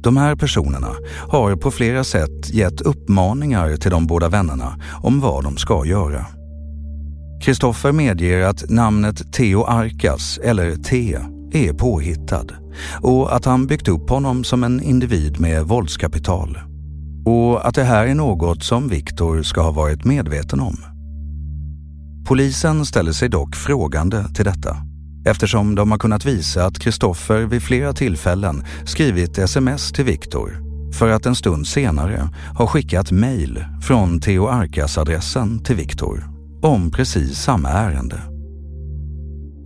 De 0.03 0.17
här 0.17 0.37
personerna 0.37 0.90
har 1.29 1.57
på 1.57 1.71
flera 1.71 2.05
sätt 2.05 2.51
gett 2.55 2.81
uppmaningar 2.81 3.77
till 3.77 3.90
de 3.90 4.07
båda 4.07 4.29
vännerna 4.29 4.79
om 5.03 5.21
vad 5.21 5.45
de 5.45 5.57
ska 5.57 5.87
göra. 5.87 6.27
Kristoffer 7.45 7.93
medger 7.93 8.40
att 8.40 8.71
namnet 8.71 9.33
Theo 9.33 9.64
Arkas, 9.64 10.38
eller 10.38 10.77
T, 10.77 11.19
är 11.53 11.73
påhittad 11.73 12.47
och 13.03 13.37
att 13.37 13.45
han 13.45 13.67
byggt 13.67 13.88
upp 13.88 14.11
honom 14.11 14.45
som 14.45 14.64
en 14.64 14.83
individ 14.83 15.40
med 15.40 15.64
våldskapital. 15.64 16.59
Och 17.25 17.67
att 17.69 17.75
det 17.75 17.85
här 17.85 18.07
är 18.07 18.15
något 18.15 18.63
som 18.63 18.89
Viktor 18.89 19.43
ska 19.43 19.63
ha 19.63 19.71
varit 19.71 20.05
medveten 20.05 20.61
om. 20.61 20.77
Polisen 22.27 22.87
ställer 22.87 23.13
sig 23.13 23.29
dock 23.29 23.57
frågande 23.57 24.25
till 24.35 24.45
detta 24.45 24.77
eftersom 25.27 25.75
de 25.75 25.91
har 25.91 25.99
kunnat 25.99 26.25
visa 26.25 26.67
att 26.67 26.79
Kristoffer 26.79 27.41
vid 27.41 27.63
flera 27.63 27.93
tillfällen 27.93 28.65
skrivit 28.85 29.39
sms 29.39 29.93
till 29.93 30.05
Viktor 30.05 30.65
för 30.93 31.11
att 31.11 31.27
en 31.27 31.35
stund 31.35 31.67
senare 31.67 32.29
ha 32.59 32.67
skickat 32.67 33.11
mejl 33.11 33.65
från 33.83 34.21
Theo 34.21 34.47
Arkas-adressen 34.47 35.65
till 35.65 35.77
Viktor 35.77 36.25
om 36.63 36.91
precis 36.91 37.39
samma 37.39 37.69
ärende. 37.69 38.21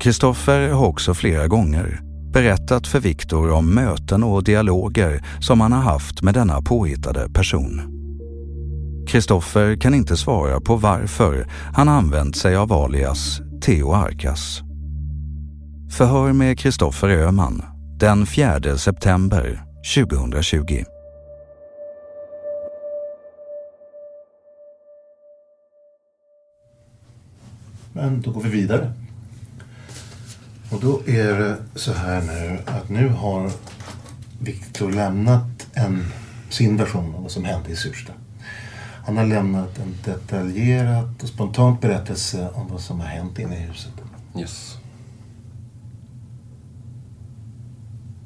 Kristoffer 0.01 0.68
har 0.68 0.87
också 0.87 1.14
flera 1.14 1.47
gånger 1.47 2.08
berättat 2.38 2.87
för 2.87 3.01
Viktor 3.01 3.51
om 3.51 3.74
möten 3.74 4.24
och 4.24 4.44
dialoger 4.44 5.22
som 5.40 5.61
han 5.61 5.72
har 5.72 5.83
haft 5.83 6.22
med 6.22 6.35
denna 6.35 6.62
påhittade 6.62 7.31
person. 7.33 7.81
Kristoffer 9.09 9.77
kan 9.77 9.94
inte 9.94 10.16
svara 10.16 10.61
på 10.61 10.77
varför 10.77 11.46
han 11.74 11.88
använt 11.88 12.37
sig 12.37 12.57
av 12.57 12.72
alias 12.72 13.40
Theo 13.62 13.92
Arkas. 13.92 14.61
Förhör 15.90 16.33
med 16.33 16.59
Kristoffer 16.59 17.09
Öhman 17.09 17.62
den 18.01 18.27
4 18.27 18.77
september 18.77 19.62
2020. 19.94 20.85
Men 27.92 28.20
då 28.20 28.31
går 28.31 28.40
vi 28.40 28.51
vidare. 28.51 28.92
Och 30.70 30.81
då 30.81 31.00
är 31.07 31.38
det 31.38 31.57
så 31.74 31.92
här 31.92 32.22
nu 32.22 32.59
att 32.66 32.88
nu 32.88 33.09
har 33.09 33.50
Viktor 34.40 34.92
lämnat 34.92 35.66
en, 35.74 36.04
sin 36.50 36.76
version 36.76 37.14
av 37.14 37.22
vad 37.22 37.31
som 37.31 37.44
hände 37.44 37.70
i 37.70 37.76
Sursta. 37.76 38.12
Han 39.07 39.16
har 39.16 39.26
lämnat 39.26 39.78
en 39.78 39.94
detaljerad 40.04 41.22
och 41.22 41.28
spontant 41.28 41.81
berättelse 41.81 42.48
om 42.54 42.68
vad 42.68 42.81
som 42.81 43.00
har 43.00 43.07
hänt 43.07 43.38
inne 43.38 43.57
i 43.57 43.61
huset. 43.61 43.92
Yes. 44.38 44.78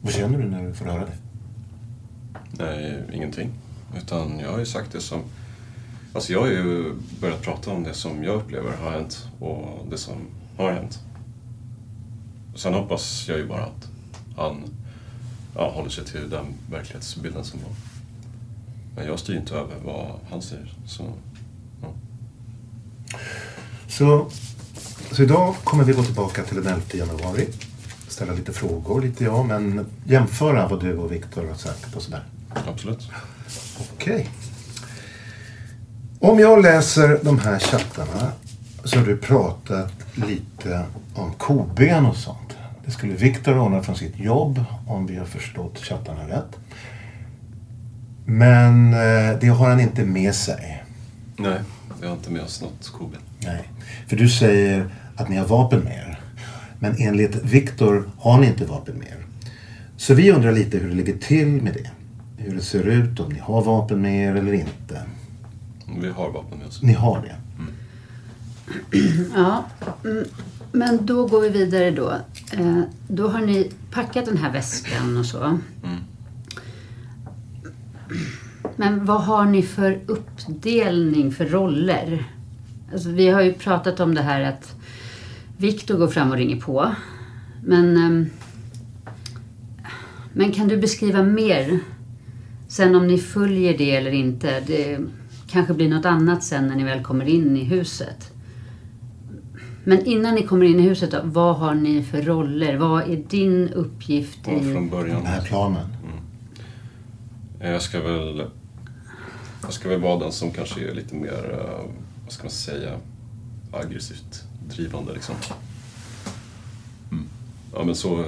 Vad 0.01 0.13
känner 0.13 0.39
du 0.39 0.49
när 0.49 0.63
du 0.63 0.75
får 0.75 0.85
höra 0.85 1.07
det? 1.07 1.17
Nej, 2.51 3.03
ingenting. 3.13 3.51
Utan 3.97 4.39
jag 4.39 4.51
har 4.53 4.59
ju 4.59 4.67
sagt 4.67 4.93
det 4.93 5.01
som... 5.01 5.21
Alltså 6.15 6.33
jag 6.33 6.41
har 6.41 6.49
ju 6.49 6.95
börjat 7.21 7.43
prata 7.43 7.71
om 7.71 7.83
det 7.83 7.95
som 7.95 8.25
jag 8.25 8.35
upplever 8.35 8.77
har 8.77 8.91
hänt 8.91 9.29
och 9.41 9.87
det 9.91 9.99
som 9.99 10.17
har 10.57 10.73
hänt. 10.73 11.01
Sen 12.63 12.75
hoppas 12.75 13.29
jag 13.29 13.39
ju 13.39 13.47
bara 13.47 13.63
att 13.63 13.89
han 14.37 14.65
ja, 15.55 15.71
håller 15.71 15.91
sig 15.91 16.05
till 16.05 16.31
den 16.31 16.47
verklighetsbilden 16.71 17.45
som 17.45 17.61
var. 17.61 17.71
Men 18.97 19.07
jag 19.07 19.19
styr 19.19 19.37
inte 19.37 19.55
över 19.55 19.75
vad 19.85 20.07
han 20.31 20.43
säger. 20.43 20.75
Så, 20.87 21.05
ja. 21.83 21.89
Så, 23.89 24.31
så 25.11 25.23
idag 25.23 25.55
kommer 25.65 25.85
vi 25.85 25.93
gå 25.93 26.03
tillbaka 26.05 26.43
till 26.43 26.57
den 26.57 26.67
11 26.67 26.83
januari. 26.93 27.49
Ställa 28.09 28.33
lite 28.33 28.53
frågor, 28.53 29.03
lite 29.03 29.25
ja, 29.25 29.43
men 29.43 29.87
jämföra 30.05 30.69
vad 30.69 30.81
du 30.81 30.97
och 30.97 31.13
Viktor 31.13 31.47
har 31.47 31.55
sagt 31.55 31.97
och 31.97 32.03
sådär. 32.03 32.25
Absolut. 32.69 33.09
Okej. 33.95 34.31
Om 36.21 36.39
jag 36.39 36.63
läser 36.63 37.21
de 37.23 37.39
här 37.39 37.59
chattarna 37.59 38.33
så 38.85 38.99
har 38.99 39.07
du 39.07 39.17
pratat 39.17 39.93
lite 40.15 40.85
om 41.15 41.33
koben 41.33 42.07
och 42.07 42.17
sånt. 42.17 42.42
Det 42.85 42.91
skulle 42.91 43.15
Viktor 43.15 43.59
ordna 43.59 43.83
från 43.83 43.97
sitt 43.97 44.19
jobb 44.19 44.65
om 44.87 45.07
vi 45.07 45.17
har 45.17 45.27
förstått 45.27 45.79
chattarna 45.79 46.29
rätt. 46.29 46.59
Men 48.25 48.95
eh, 48.95 49.39
det 49.41 49.49
har 49.49 49.69
han 49.69 49.81
inte 49.81 50.05
med 50.05 50.35
sig. 50.35 50.85
Nej, 51.37 51.61
vi 52.01 52.07
har 52.07 52.15
inte 52.15 52.31
med 52.31 52.43
oss 52.43 52.63
något 52.63 52.89
koben. 52.93 53.21
Nej. 53.41 53.69
För 54.07 54.17
du 54.17 54.29
säger 54.29 54.87
att 55.17 55.29
ni 55.29 55.37
har 55.37 55.47
vapen 55.47 55.81
med 55.81 55.93
er. 55.93 56.21
Men 56.79 56.97
enligt 56.99 57.37
Viktor 57.45 58.11
har 58.19 58.41
ni 58.41 58.47
inte 58.47 58.65
vapen 58.65 58.95
med 58.95 59.09
er. 59.09 59.27
Så 59.97 60.15
vi 60.15 60.33
undrar 60.33 60.53
lite 60.53 60.79
hur 60.79 60.89
det 60.89 60.95
ligger 60.95 61.19
till 61.19 61.63
med 61.63 61.75
det. 61.75 61.91
Hur 62.37 62.55
det 62.55 62.63
ser 62.63 62.89
ut, 62.89 63.21
om 63.21 63.33
ni 63.33 63.39
har 63.39 63.63
vapen 63.63 64.03
med 64.03 64.29
er 64.29 64.35
eller 64.37 64.53
inte. 64.53 65.03
Vi 66.01 66.11
har 66.11 66.31
vapen 66.31 66.59
med 66.59 66.67
oss. 66.67 66.83
Ni 66.83 66.93
har 66.93 67.23
det? 67.23 67.37
Ja, 69.35 69.65
mm, 70.05 70.25
men 70.73 71.07
då 71.07 71.27
går 71.27 71.41
vi 71.41 71.49
vidare 71.49 71.91
då. 71.91 72.13
Eh, 72.53 72.83
då 73.09 73.29
har 73.29 73.41
ni 73.41 73.71
packat 73.91 74.27
den 74.27 74.37
här 74.37 74.53
väskan 74.53 75.17
och 75.17 75.27
så. 75.27 75.59
Men 78.77 79.05
vad 79.05 79.23
har 79.23 79.45
ni 79.45 79.63
för 79.63 80.01
uppdelning 80.07 81.33
för 81.33 81.47
roller? 81.47 82.25
Alltså, 82.93 83.09
vi 83.09 83.29
har 83.29 83.43
ju 83.43 83.53
pratat 83.53 84.01
om 84.01 84.15
det 84.15 84.23
här 84.23 84.41
att 84.41 84.75
Viktor 85.57 85.99
går 85.99 86.09
fram 86.09 86.31
och 86.31 86.37
ringer 86.37 86.61
på. 86.61 86.95
Men, 87.65 87.97
ehm, 87.97 88.27
men 90.33 90.53
kan 90.53 90.69
du 90.69 90.77
beskriva 90.77 91.23
mer? 91.23 91.79
Sen 92.69 92.95
om 92.95 93.07
ni 93.07 93.19
följer 93.19 93.79
det 93.79 93.97
eller 93.97 94.11
inte. 94.11 94.61
Det 94.61 94.99
kanske 95.47 95.75
blir 95.75 95.89
något 95.89 96.05
annat 96.05 96.45
sen 96.45 96.67
när 96.67 96.77
ni 96.77 96.85
väl 96.85 97.03
kommer 97.03 97.25
in 97.25 97.57
i 97.57 97.65
huset. 97.65 98.32
Men 99.85 100.07
innan 100.07 100.35
ni 100.35 100.47
kommer 100.47 100.67
in 100.67 100.81
i 100.81 100.83
huset 100.83 101.11
då, 101.11 101.21
vad 101.25 101.57
har 101.57 101.75
ni 101.75 102.03
för 102.03 102.23
roller? 102.23 102.77
Vad 102.77 103.11
är 103.11 103.17
din 103.17 103.69
uppgift 103.69 104.39
Ja, 104.47 104.53
i... 104.53 104.73
från 104.73 104.89
början. 104.91 105.17
Den 105.17 105.27
här 105.27 105.41
planen. 105.41 105.87
Jag 107.61 107.83
ska 107.83 108.01
väl... 108.01 108.45
Jag 109.63 109.73
ska 109.73 109.89
väl 109.89 110.01
vara 110.01 110.19
den 110.19 110.33
som 110.33 110.51
kanske 110.51 110.91
är 110.91 110.95
lite 110.95 111.15
mer, 111.15 111.51
eh, 111.53 111.91
vad 112.25 112.33
ska 112.33 112.43
man 112.43 112.51
säga, 112.51 112.97
aggressivt 113.73 114.45
drivande 114.69 115.13
liksom. 115.13 115.35
Mm. 117.11 117.25
Ja 117.75 117.85
men 117.85 117.95
så, 117.95 118.25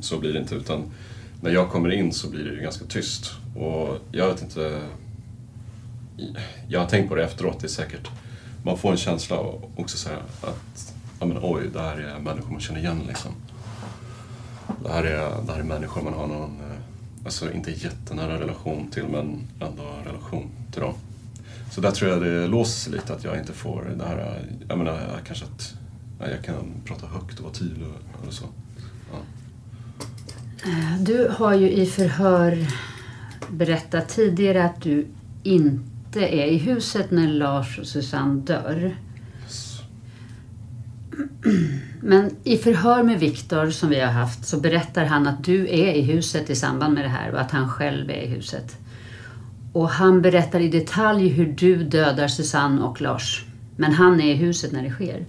så 0.00 0.18
blir 0.18 0.32
det 0.32 0.38
inte 0.38 0.54
utan 0.54 0.82
när 1.40 1.50
jag 1.50 1.70
kommer 1.70 1.92
in 1.92 2.12
så 2.12 2.30
blir 2.30 2.44
det 2.44 2.50
ju 2.50 2.60
ganska 2.60 2.84
tyst. 2.84 3.30
Och 3.56 3.98
jag 4.12 4.28
vet 4.28 4.42
inte... 4.42 4.80
Jag 6.68 6.80
har 6.80 6.86
tänkt 6.86 7.08
på 7.08 7.14
det 7.14 7.24
efteråt, 7.24 7.60
det 7.60 7.66
är 7.66 7.68
säkert... 7.68 8.08
Man 8.66 8.78
får 8.78 8.90
en 8.90 8.96
känsla 8.96 9.36
av 9.36 9.64
också 9.76 9.96
så 9.98 10.08
här 10.08 10.18
att, 10.40 10.94
ja 11.20 11.26
men 11.26 11.38
oj, 11.42 11.62
det 11.72 11.80
här 11.80 11.96
är 11.96 12.18
människor 12.20 12.50
man 12.52 12.60
känner 12.60 12.80
igen 12.80 13.00
liksom. 13.08 13.32
Det 14.82 14.92
här 14.92 15.04
är, 15.04 15.42
det 15.46 15.52
här 15.52 15.58
är 15.60 15.64
människor 15.64 16.02
man 16.02 16.14
har 16.14 16.26
någon, 16.26 16.60
eh, 16.60 16.76
alltså 17.24 17.52
inte 17.52 17.70
jättenära 17.70 18.40
relation 18.40 18.90
till 18.90 19.04
men 19.08 19.40
ändå 19.60 19.82
en 19.98 20.04
relation 20.04 20.50
till 20.72 20.80
dem. 20.80 20.94
Så 21.70 21.80
där 21.80 21.90
tror 21.90 22.10
jag 22.10 22.22
det 22.22 22.46
låser 22.46 22.72
sig 22.80 22.92
lite 22.92 23.14
att 23.14 23.24
jag 23.24 23.38
inte 23.38 23.52
får 23.52 23.94
det 23.98 24.04
här, 24.04 24.18
eh, 24.18 24.54
jag 24.68 24.78
menar 24.78 25.00
kanske 25.26 25.44
att 25.44 25.74
ja, 26.20 26.26
jag 26.28 26.44
kan 26.44 26.64
prata 26.84 27.06
högt 27.06 27.38
och 27.38 27.44
vara 27.44 27.54
tydlig 27.54 27.86
och- 27.88 28.22
eller 28.22 28.32
så. 28.32 28.44
Ja. 29.12 29.18
Eh, 30.70 31.00
du 31.00 31.28
har 31.38 31.54
ju 31.54 31.70
i 31.70 31.86
förhör 31.86 32.66
berättat 33.50 34.08
tidigare 34.08 34.64
att 34.64 34.82
du 34.82 35.06
inte 35.42 35.95
inte 36.06 36.36
är 36.36 36.46
i 36.46 36.58
huset 36.58 37.10
när 37.10 37.28
Lars 37.28 37.78
och 37.78 37.86
Susanne 37.86 38.40
dör. 38.40 38.96
Men 42.00 42.30
i 42.44 42.56
förhör 42.56 43.02
med 43.02 43.20
Viktor 43.20 43.70
som 43.70 43.88
vi 43.88 44.00
har 44.00 44.12
haft 44.12 44.46
så 44.46 44.60
berättar 44.60 45.04
han 45.04 45.26
att 45.26 45.44
du 45.44 45.68
är 45.68 45.92
i 45.92 46.00
huset 46.02 46.50
i 46.50 46.56
samband 46.56 46.94
med 46.94 47.04
det 47.04 47.08
här 47.08 47.32
och 47.32 47.40
att 47.40 47.50
han 47.50 47.68
själv 47.68 48.10
är 48.10 48.22
i 48.22 48.26
huset. 48.26 48.76
Och 49.72 49.90
han 49.90 50.22
berättar 50.22 50.60
i 50.60 50.68
detalj 50.68 51.28
hur 51.28 51.46
du 51.46 51.84
dödar 51.84 52.28
Susanne 52.28 52.82
och 52.82 53.00
Lars. 53.00 53.44
Men 53.76 53.92
han 53.92 54.20
är 54.20 54.32
i 54.32 54.36
huset 54.36 54.72
när 54.72 54.82
det 54.82 54.90
sker. 54.90 55.24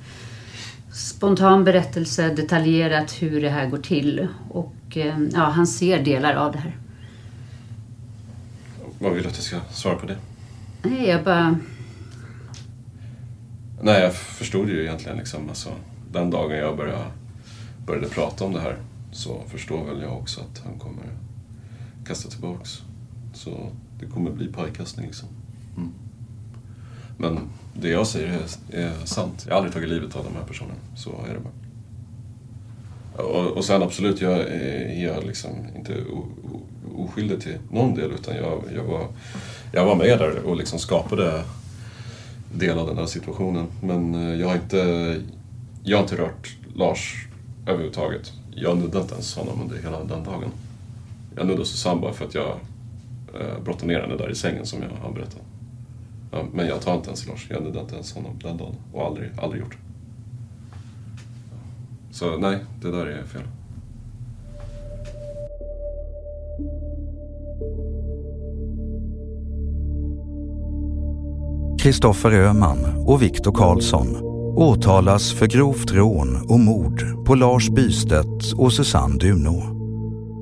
Spontan 0.94 1.64
berättelse, 1.64 2.30
detaljerat 2.30 3.12
hur 3.22 3.42
det 3.42 3.50
här 3.50 3.66
går 3.66 3.78
till. 3.78 4.28
Och 4.50 4.98
eh, 4.98 5.20
ja, 5.34 5.44
han 5.44 5.68
ser 5.68 6.04
delar 6.04 6.34
av 6.34 6.52
det 6.52 6.58
här. 6.58 6.78
Vad 9.00 9.14
vill 9.14 9.24
du 9.24 9.30
att 9.30 9.36
jag 9.36 9.44
ska 9.44 9.60
svara 9.72 9.96
på 9.96 10.06
det? 10.06 10.18
Nej, 10.90 11.08
jag 11.08 11.24
bara... 11.24 11.60
Nej, 13.82 14.02
jag 14.02 14.14
förstod 14.14 14.70
ju 14.70 14.84
egentligen 14.84 15.18
liksom, 15.18 15.50
alltså, 15.50 15.70
den 16.12 16.30
dagen 16.30 16.58
jag 16.58 16.78
började, 16.78 17.06
började 17.86 18.10
prata 18.10 18.46
om 18.46 18.54
det 18.54 18.60
här 18.60 18.78
så 19.12 19.42
förstår 19.48 19.86
väl 19.86 20.02
jag 20.02 20.18
också 20.18 20.42
att 20.42 20.62
han 20.66 20.80
kommer 20.80 21.06
kasta 22.06 22.30
tillbaks. 22.30 22.82
Så 23.34 23.70
det 24.00 24.06
kommer 24.06 24.32
bli 24.32 24.48
pajkastning 24.48 25.06
liksom. 25.06 25.30
Mm. 25.78 25.92
Men 27.18 27.40
det 27.74 27.90
jag 27.90 28.08
säger 28.08 28.28
är, 28.28 28.82
är, 28.82 29.06
sant. 29.06 29.44
Jag 29.48 29.54
har 29.54 29.58
aldrig 29.58 29.74
tagit 29.74 29.90
livet 29.90 30.16
av 30.16 30.24
de 30.24 30.36
här 30.36 30.46
personerna. 30.48 30.80
Så 30.96 31.10
är 31.10 31.34
det 31.34 31.40
bara. 31.40 31.54
Och, 33.28 33.58
och 33.58 33.66
sen 33.66 33.84
absolut, 33.84 34.22
jag 34.22 34.40
är 34.40 35.04
jag 35.04 35.26
liksom 35.26 35.52
inte 35.76 36.04
oskyldig 36.96 37.42
till 37.42 37.58
någon 37.72 37.96
del 37.96 38.12
utan 38.12 38.36
jag, 38.36 38.64
jag, 38.76 38.84
var, 38.84 39.08
jag 39.72 39.86
var 39.86 39.96
med 39.96 40.20
där 40.20 40.46
och 40.46 40.56
liksom 40.56 40.80
skapade 40.80 41.44
del 42.54 42.80
av 42.80 42.88
den 42.88 42.98
här 42.98 43.06
situationen. 43.06 43.68
Men 43.82 44.16
eh, 44.16 44.40
jag 44.40 44.48
har 44.48 44.56
inte, 44.56 44.78
jag 45.84 45.98
har 45.98 46.04
inte 46.04 46.18
rört 46.18 46.56
Lars 46.76 47.28
överhuvudtaget. 47.66 48.34
Jag 48.56 48.78
nuddade 48.78 49.02
inte 49.02 49.14
ens 49.14 49.36
honom 49.36 49.62
under 49.62 49.78
hela 49.78 50.04
den 50.04 50.24
dagen. 50.24 50.52
Jag 51.36 51.48
nuddade 51.48 51.66
Susanne 51.66 52.02
bara 52.02 52.14
för 52.14 52.26
att 52.26 52.36
jag 52.36 52.60
eh, 53.40 53.64
brottade 53.64 53.88
ner 53.88 54.02
henne 54.02 54.18
där 54.18 54.32
i 54.32 54.36
sängen 54.36 54.66
som 54.66 54.80
jag 54.82 55.08
har 55.08 55.14
berättat. 55.14 55.42
Ja, 56.32 56.46
men 56.54 56.68
jag 56.68 56.82
tar 56.82 56.96
inte 56.96 57.08
ens 57.08 57.28
Lars, 57.28 57.48
jag 57.50 57.64
nuddade 57.64 57.80
inte 57.80 57.96
ens 57.96 58.14
honom 58.14 58.40
den 58.44 58.58
dagen 58.58 58.76
och 58.94 59.06
aldrig, 59.06 59.30
aldrig 59.42 59.62
gjort. 59.62 59.78
Så 62.12 62.38
nej, 62.38 62.58
det 62.82 62.92
där 62.92 63.06
är 63.06 63.24
fel. 63.24 63.44
Kristoffer 71.88 72.32
Öhman 72.32 73.06
och 73.06 73.22
Viktor 73.22 73.52
Karlsson 73.52 74.08
åtalas 74.56 75.34
för 75.34 75.48
grovt 75.48 75.92
rån 75.92 76.46
och 76.50 76.60
mord 76.60 77.26
på 77.26 77.36
Lars 77.36 77.70
Bystedt 77.70 78.54
och 78.56 78.74
Susanne 78.74 79.18
Dunå. 79.18 79.64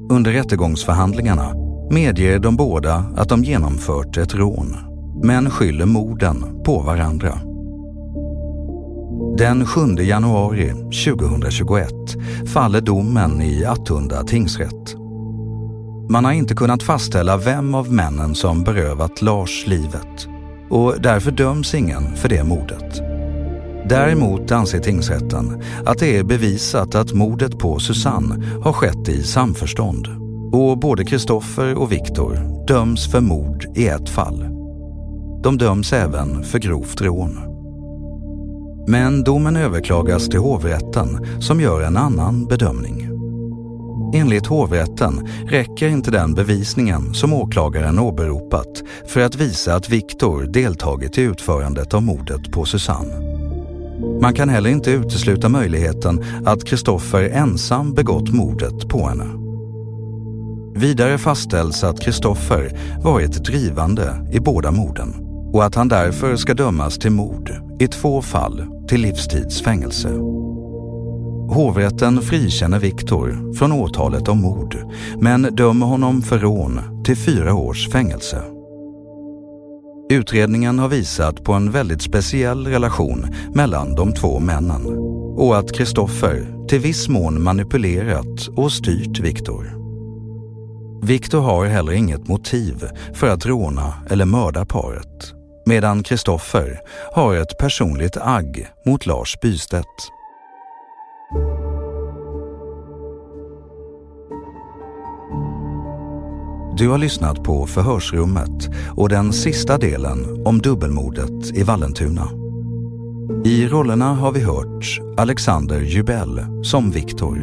Under 0.09 0.31
rättegångsförhandlingarna 0.31 1.53
medger 1.91 2.39
de 2.39 2.55
båda 2.55 2.93
att 3.15 3.29
de 3.29 3.43
genomfört 3.43 4.17
ett 4.17 4.35
rån, 4.35 4.75
men 5.23 5.49
skyller 5.49 5.85
morden 5.85 6.63
på 6.63 6.79
varandra. 6.79 7.39
Den 9.37 9.65
7 9.65 9.81
januari 9.99 10.69
2021 11.05 11.87
faller 12.53 12.81
domen 12.81 13.41
i 13.41 13.65
Attunda 13.65 14.23
tingsrätt. 14.23 14.95
Man 16.09 16.25
har 16.25 16.31
inte 16.31 16.55
kunnat 16.55 16.83
fastställa 16.83 17.37
vem 17.37 17.75
av 17.75 17.93
männen 17.93 18.35
som 18.35 18.63
berövat 18.63 19.21
Lars 19.21 19.67
livet 19.67 20.34
och 20.69 20.95
därför 21.01 21.31
döms 21.31 21.73
ingen 21.73 22.15
för 22.15 22.29
det 22.29 22.43
mordet. 22.43 23.01
Däremot 23.89 24.51
anser 24.51 24.79
tingsrätten 24.79 25.61
att 25.85 25.99
det 25.99 26.17
är 26.17 26.23
bevisat 26.23 26.95
att 26.95 27.13
mordet 27.13 27.59
på 27.59 27.79
Susanne 27.79 28.45
har 28.63 28.73
skett 28.73 29.09
i 29.09 29.23
samförstånd 29.23 30.07
och 30.51 30.79
både 30.79 31.05
Kristoffer 31.05 31.75
och 31.75 31.91
Viktor 31.91 32.65
döms 32.67 33.11
för 33.11 33.21
mord 33.21 33.65
i 33.75 33.87
ett 33.87 34.09
fall. 34.09 34.39
De 35.43 35.57
döms 35.57 35.93
även 35.93 36.43
för 36.43 36.59
grovt 36.59 37.01
rån. 37.01 37.39
Men 38.87 39.23
domen 39.23 39.55
överklagas 39.55 40.29
till 40.29 40.39
hovrätten 40.39 41.27
som 41.39 41.61
gör 41.61 41.81
en 41.81 41.97
annan 41.97 42.45
bedömning. 42.45 43.14
Enligt 44.15 44.47
hovrätten 44.47 45.27
räcker 45.47 45.87
inte 45.87 46.11
den 46.11 46.33
bevisningen 46.33 47.13
som 47.13 47.33
åklagaren 47.33 47.99
åberopat 47.99 48.83
för 49.07 49.21
att 49.21 49.35
visa 49.35 49.75
att 49.75 49.89
Viktor 49.89 50.43
deltagit 50.43 51.17
i 51.17 51.21
utförandet 51.21 51.93
av 51.93 52.03
mordet 52.03 52.51
på 52.51 52.65
Susanne. 52.65 53.13
Man 54.21 54.33
kan 54.33 54.49
heller 54.49 54.69
inte 54.69 54.91
utesluta 54.91 55.49
möjligheten 55.49 56.25
att 56.45 56.65
Kristoffer 56.65 57.29
ensam 57.29 57.93
begått 57.93 58.33
mordet 58.33 58.89
på 58.89 59.07
henne. 59.07 59.25
Vidare 60.75 61.17
fastställs 61.17 61.83
att 61.83 62.01
Kristoffer 62.01 62.79
varit 63.03 63.43
drivande 63.45 64.29
i 64.31 64.39
båda 64.39 64.71
morden 64.71 65.13
och 65.53 65.63
att 65.63 65.75
han 65.75 65.87
därför 65.87 66.35
ska 66.35 66.53
dömas 66.53 66.97
till 66.97 67.11
mord 67.11 67.51
i 67.79 67.87
två 67.87 68.21
fall 68.21 68.65
till 68.87 69.01
livstidsfängelse. 69.01 70.09
Hovrätten 71.49 72.21
frikänner 72.21 72.79
Viktor 72.79 73.53
från 73.53 73.71
åtalet 73.71 74.27
om 74.27 74.41
mord 74.41 74.77
men 75.19 75.41
dömer 75.41 75.85
honom 75.85 76.21
för 76.21 76.39
rån 76.39 77.03
till 77.03 77.17
fyra 77.17 77.53
års 77.53 77.89
fängelse. 77.89 78.41
Utredningen 80.09 80.79
har 80.79 80.89
visat 80.89 81.43
på 81.43 81.53
en 81.53 81.71
väldigt 81.71 82.01
speciell 82.01 82.67
relation 82.67 83.35
mellan 83.53 83.95
de 83.95 84.13
två 84.13 84.39
männen 84.39 84.85
och 85.37 85.57
att 85.57 85.73
Kristoffer 85.73 86.67
till 86.67 86.79
viss 86.79 87.09
mån 87.09 87.43
manipulerat 87.43 88.47
och 88.55 88.71
styrt 88.71 89.19
Viktor. 89.19 89.75
Viktor 91.03 91.39
har 91.41 91.65
heller 91.65 91.91
inget 91.91 92.27
motiv 92.27 92.85
för 93.13 93.27
att 93.27 93.45
råna 93.45 93.93
eller 94.09 94.25
mörda 94.25 94.65
paret 94.65 95.33
medan 95.65 96.03
Kristoffer 96.03 96.79
har 97.13 97.35
ett 97.35 97.57
personligt 97.59 98.17
agg 98.17 98.67
mot 98.85 99.05
Lars 99.05 99.39
Bystedt. 99.41 100.11
Du 106.77 106.89
har 106.89 106.97
lyssnat 106.97 107.43
på 107.43 107.65
Förhörsrummet 107.65 108.69
och 108.95 109.09
den 109.09 109.33
sista 109.33 109.77
delen 109.77 110.43
om 110.45 110.59
dubbelmordet 110.59 111.57
i 111.57 111.63
Vallentuna. 111.63 112.29
I 113.45 113.67
rollerna 113.67 114.13
har 114.13 114.31
vi 114.31 114.39
hört 114.39 115.01
Alexander 115.17 115.81
Jubell 115.81 116.63
som 116.63 116.91
Viktor, 116.91 117.37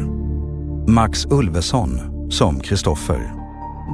Max 0.90 1.26
Ulveson 1.30 2.00
som 2.30 2.60
Kristoffer 2.60 3.32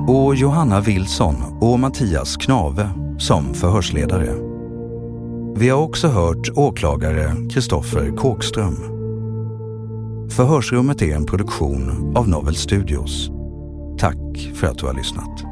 och 0.08 0.34
Johanna 0.34 0.80
Wilson 0.80 1.36
och 1.60 1.80
Mattias 1.80 2.36
Knave 2.36 2.90
som 3.18 3.54
förhörsledare. 3.54 4.34
Vi 5.56 5.68
har 5.68 5.82
också 5.82 6.08
hört 6.08 6.48
åklagare 6.54 7.48
Kristoffer 7.50 8.16
Kåkström. 8.16 8.97
Förhörsrummet 10.30 11.02
är 11.02 11.14
en 11.16 11.26
produktion 11.26 12.12
av 12.16 12.28
Novel 12.28 12.56
Studios. 12.56 13.30
Tack 13.98 14.16
för 14.54 14.66
att 14.66 14.78
du 14.78 14.86
har 14.86 14.94
lyssnat. 14.94 15.44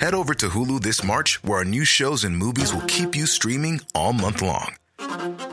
Head 0.00 0.14
over 0.14 0.34
to 0.34 0.48
Hulu 0.48 0.80
this 0.80 1.04
March, 1.04 1.38
where 1.44 1.58
our 1.58 1.64
new 1.64 1.84
shows 1.84 2.24
and 2.24 2.36
movies 2.36 2.74
will 2.74 2.80
keep 2.80 3.14
you 3.14 3.26
streaming 3.26 3.80
all 3.94 4.12
month 4.12 4.42
long. 4.42 4.81